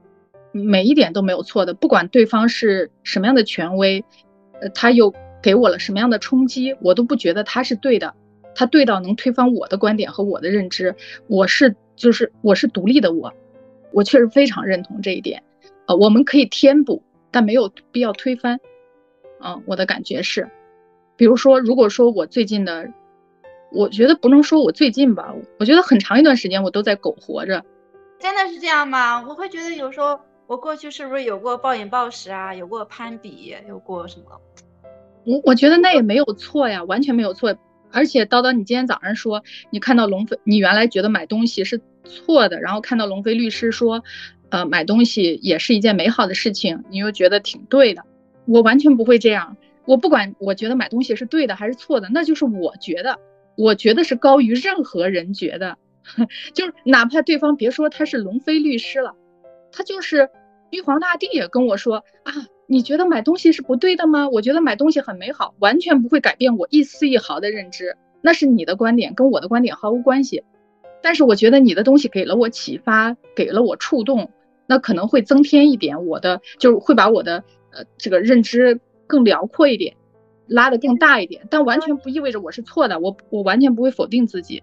[0.52, 1.74] 每一点都没有错的。
[1.74, 4.04] 不管对方是什么样的权威，
[4.60, 5.12] 呃，他又
[5.42, 8.14] 给我了什么样的冲击，我都不觉得他是对的，
[8.54, 10.94] 他对到能推翻我的观点和我的认知。
[11.26, 13.32] 我是就是我是独立的我，
[13.92, 15.42] 我确实非常认同这一点。
[15.86, 17.02] 呃，我们可以填补，
[17.32, 18.60] 但没有必要推翻。
[19.44, 20.48] 嗯，我的感觉是，
[21.16, 22.88] 比如说，如果说我最近的
[23.72, 27.64] 我觉得不能说我最近吧，我觉得很长一段时间我都在苟活着。
[28.18, 29.24] 真的是这样吗？
[29.28, 34.40] 我会觉得有时候我过去是不是有过暴饮暴食啊，有过攀比，有过什么？
[35.24, 37.56] 我我觉得那也没有错呀，完全没有错。
[37.90, 44.02] 而且叨叨，你今天早上说你看到龙飞，你原来觉得买东西是错的，然后看到龙飞律师说，
[44.48, 48.02] 呃，买东西也是一件美好的事情，你又觉得挺对的。
[48.46, 53.18] 我完全不会这样，我不管我觉得买东西是对的还是错的，那就是我觉得，
[53.56, 55.76] 我觉得是高于任何人觉得，
[56.54, 59.14] 就是哪怕对方别说他是龙飞律师了，
[59.70, 60.28] 他就是
[60.70, 62.32] 玉皇大帝也跟我说啊。
[62.68, 64.30] 你觉得买东西是不对的吗？
[64.30, 67.98] 我觉得买东西很美好，完全不会改变我一丝一毫的认知。
[68.22, 70.42] 那是你的观点，跟我的观点毫无关系。
[71.02, 74.30] 但是我觉得你的东西给了我启发，给了我触动，
[74.66, 79.96] 那可能会增添一点我的，就是会把我的呃这个认知更辽阔一点，
[80.46, 81.46] 拉得更大一点。
[81.50, 84.62] 但完全不意味着我是错的，我我完全不会否定自己。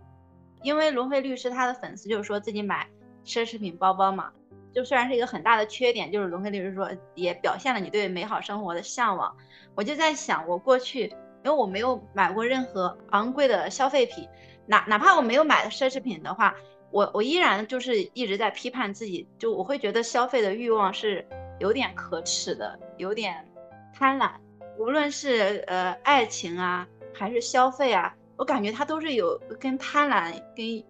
[0.63, 2.87] 因为龙飞律师他的粉丝就是说自己买
[3.25, 4.31] 奢侈品包包嘛。
[4.71, 9.35] 就虽然是一个很大的缺点，就是龙飞律师说也表现了你对美好生活的向往。
[9.73, 11.05] 我就在想，我过去
[11.43, 14.27] 因为我没有买过任何昂贵的消费品，
[14.67, 16.53] 哪哪怕我没有买奢侈品的话，
[16.91, 21.25] 我我依然就是一直在批判自己，就我会觉得消费的欲望是
[21.59, 23.45] 有点可耻的，有点
[23.93, 24.31] 贪婪。
[24.77, 30.83] 无论是呃爱情啊，还是消费啊，我感觉他都是有跟贪婪跟。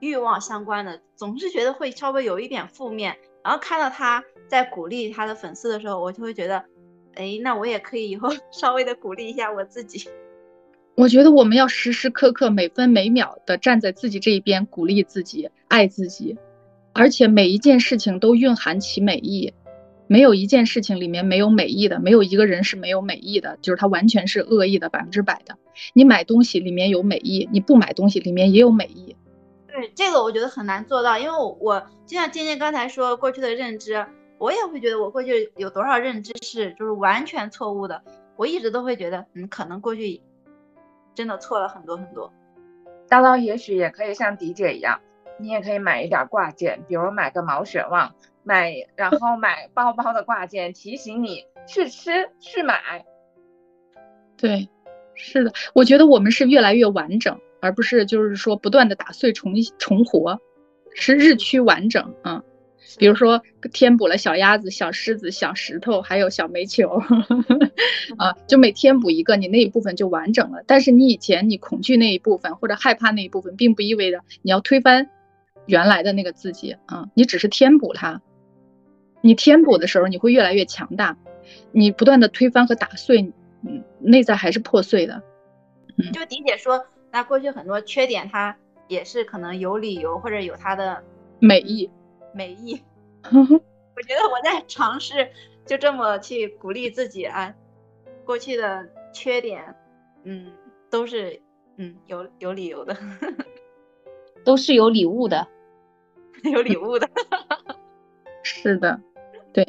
[0.00, 6.62] 欲望相关的，总是觉得会稍微有一点负面，然后看到他在鼓励他的粉丝的时候，我就会觉得，
[7.14, 10.10] 哎，那我也可以以后 稍微的鼓励一下我自己。
[10.94, 16.36] 我觉得我们要时时刻刻、每分每秒的站在自己这一边，鼓励自己，爱自己，
[16.92, 19.54] 而且每一件事情都蕴含其美意，
[20.14, 25.58] 没有一件事情里面没有美意的，没有一个人是没有美意的，就是他完全是恶意的，百分之百的。
[25.92, 29.16] 你买东西里面有美意，你不买东西里面也有美意。
[29.66, 34.06] 对这个我觉得很难做到，因为我我就像今天刚才说过去的认知，
[34.38, 38.00] 我也会觉得我过去有多少认知是就是完全错误的，
[38.36, 40.20] 我一直都会觉得嗯可能过去
[41.16, 42.32] 真的错了很多很多。
[43.08, 45.00] 大刀也许也可以像迪姐一样，
[45.40, 48.14] 你也可以买一点挂件，比如买个毛血旺，
[48.44, 53.04] 买然后买包包的挂件提醒你去吃去买。
[54.36, 54.68] 对，
[55.14, 57.38] 是的，我觉得我们是越来越完整。
[57.60, 60.38] 而不是就是说不断的打碎重重活，
[60.94, 62.42] 是日趋完整啊。
[62.98, 63.42] 比如说
[63.72, 67.00] 添补了小鸭子、小狮子、小石头，还有小煤球
[68.18, 70.62] 啊，就每添补一个，你那一部分就完整了。
[70.66, 75.08] 但是你以前你恐惧那一部分或者害怕那一部分，并不意味着你要推翻
[75.64, 78.20] 原来的那个自己啊，你只是添补它。
[79.24, 81.16] 你填补的时候，你会越来越强大。
[81.72, 83.32] 你不断的推翻和打碎，
[83.66, 85.22] 嗯，内在还是破碎的。
[85.96, 86.84] 嗯，就迪姐说。
[87.10, 88.54] 那过去很多缺点，它
[88.86, 91.02] 也是可能有理由或者有它的
[91.38, 91.88] 美意，
[92.34, 92.82] 美意。
[93.24, 95.30] 我觉得我在尝试
[95.64, 97.54] 就这么去鼓励自己啊，
[98.26, 99.74] 过去的缺点，
[100.24, 100.52] 嗯，
[100.90, 101.40] 都是
[101.76, 102.94] 嗯有有理由的，
[104.44, 105.46] 都是有礼物的，
[106.52, 107.08] 有礼物的，
[108.42, 109.00] 是的，
[109.54, 109.66] 对。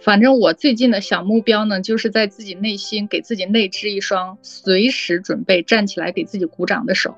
[0.00, 7.14] 反正我最近的小目标呢，就是在自己内心给自己内置一双随时准备站起来给自己鼓掌的手，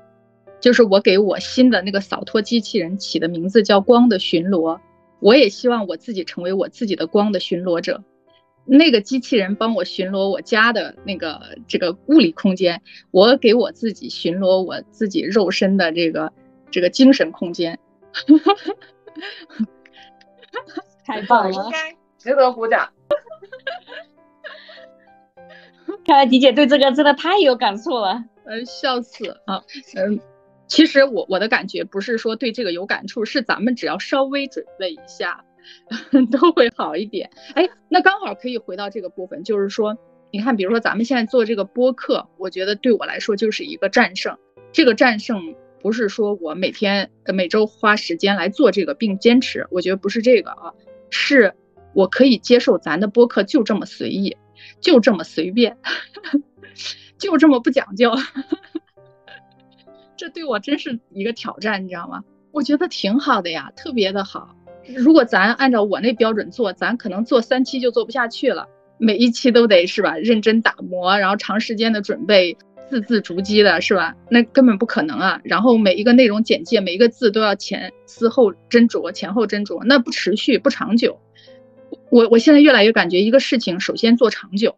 [0.59, 4.79] 就是我给我新的那个扫拖机器人起的名字叫“光的巡逻”，
[5.19, 8.03] 我也希望我自己成为我自己的光的巡逻者。
[8.65, 16.31] 那个机器人帮我巡逻我家的那个这个物理空间，我给我自己巡逻我自己肉身的这个
[16.69, 17.79] 这个精神空间。
[21.03, 21.71] 太棒了！
[22.25, 22.89] 值得鼓掌。
[26.03, 29.61] 看来迪姐对这个真的太有感触了，呃，笑死啊！
[29.95, 30.19] 嗯，
[30.67, 35.45] 其实我我的感觉不是说对这个有感触，是咱们只要稍微准备一下，
[36.31, 37.29] 都会好一点。
[37.53, 39.95] 哎，那刚好可以回到这个部分，就是说，
[40.31, 44.35] 你看，比如说咱们现在做这个播客，我觉得对我来说就是一个战胜。
[44.71, 50.73] 这个战胜不是说我每天每周花时间来做这个并坚持，我觉得不是这个啊，
[51.11, 51.53] 是。
[51.95, 54.37] 我可以接受咱的播客就这么随意，
[54.81, 55.77] 就这么随便，
[57.17, 58.11] 就这么不讲究，
[60.17, 62.23] 这对我真是一个挑战，你知道吗？
[62.51, 64.55] 我觉得挺好的呀，特别的好。
[64.95, 68.67] 如果咱按照我那标准做，咱可能做三期就做不下去了，
[68.97, 72.57] 每一期都得是吧，认真打磨，然后长时间的准备，
[72.89, 74.15] 字字逐机的是吧？
[74.29, 75.41] 那根本不可能啊。
[75.43, 81.19] 然后每一个内容简介，每一个字都要前思后斟酌，前后斟酌，那不持续，不长久。
[82.09, 84.75] 我我现在越来越感觉一个事情，首先做长久，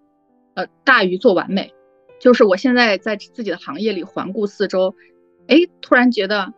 [0.56, 1.74] 呃，大于做完美。
[2.20, 4.96] 就是我现在在自己的行业里环顾四周，
[5.48, 6.52] 哎，突然觉得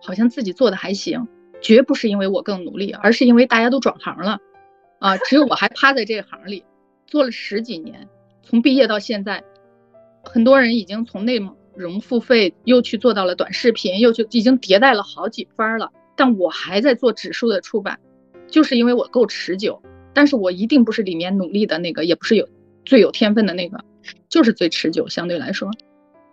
[0.00, 1.26] 好像自己做的还行，
[1.60, 4.38] 绝不是因为我更努力，而是因为大家都转行了，
[5.00, 6.64] 啊，只有我还趴在这行里
[7.06, 8.08] 做了十几年，
[8.42, 9.42] 从毕业到现在，
[10.22, 11.40] 很多人已经从内
[11.74, 17.98] 容付费又去做到了短视频，又去已经迭代了好几番了，但我还在做指数的出版，
[18.46, 19.82] 就是因为我够持久，
[20.14, 22.48] 但是我一定不是里面努力的那个，也不是有
[22.84, 23.84] 最有天分的那个，
[24.28, 25.70] 就是最持久，相对来说。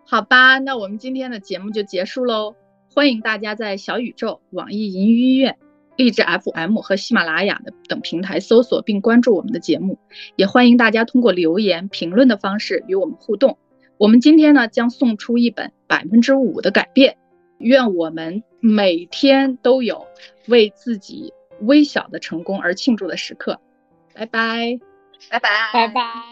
[0.05, 2.55] 好吧，那我们今天的节目就结束喽。
[2.91, 5.55] 欢迎大家在小宇宙、网易云音乐、
[5.95, 9.99] 荔枝 FM 和喜马拉雅的等平台搜索并关注我们的节目，
[10.35, 13.57] 也欢迎大家通过留言、评论的方式与我们互动。
[13.97, 17.13] 我们今天呢将送出一本《百分之五的改变》，
[17.59, 20.07] 愿我们每天都有
[20.47, 23.59] 为自己微小的成功而庆祝的时刻。
[24.19, 24.77] 拜拜，
[25.29, 26.29] 拜拜，拜拜。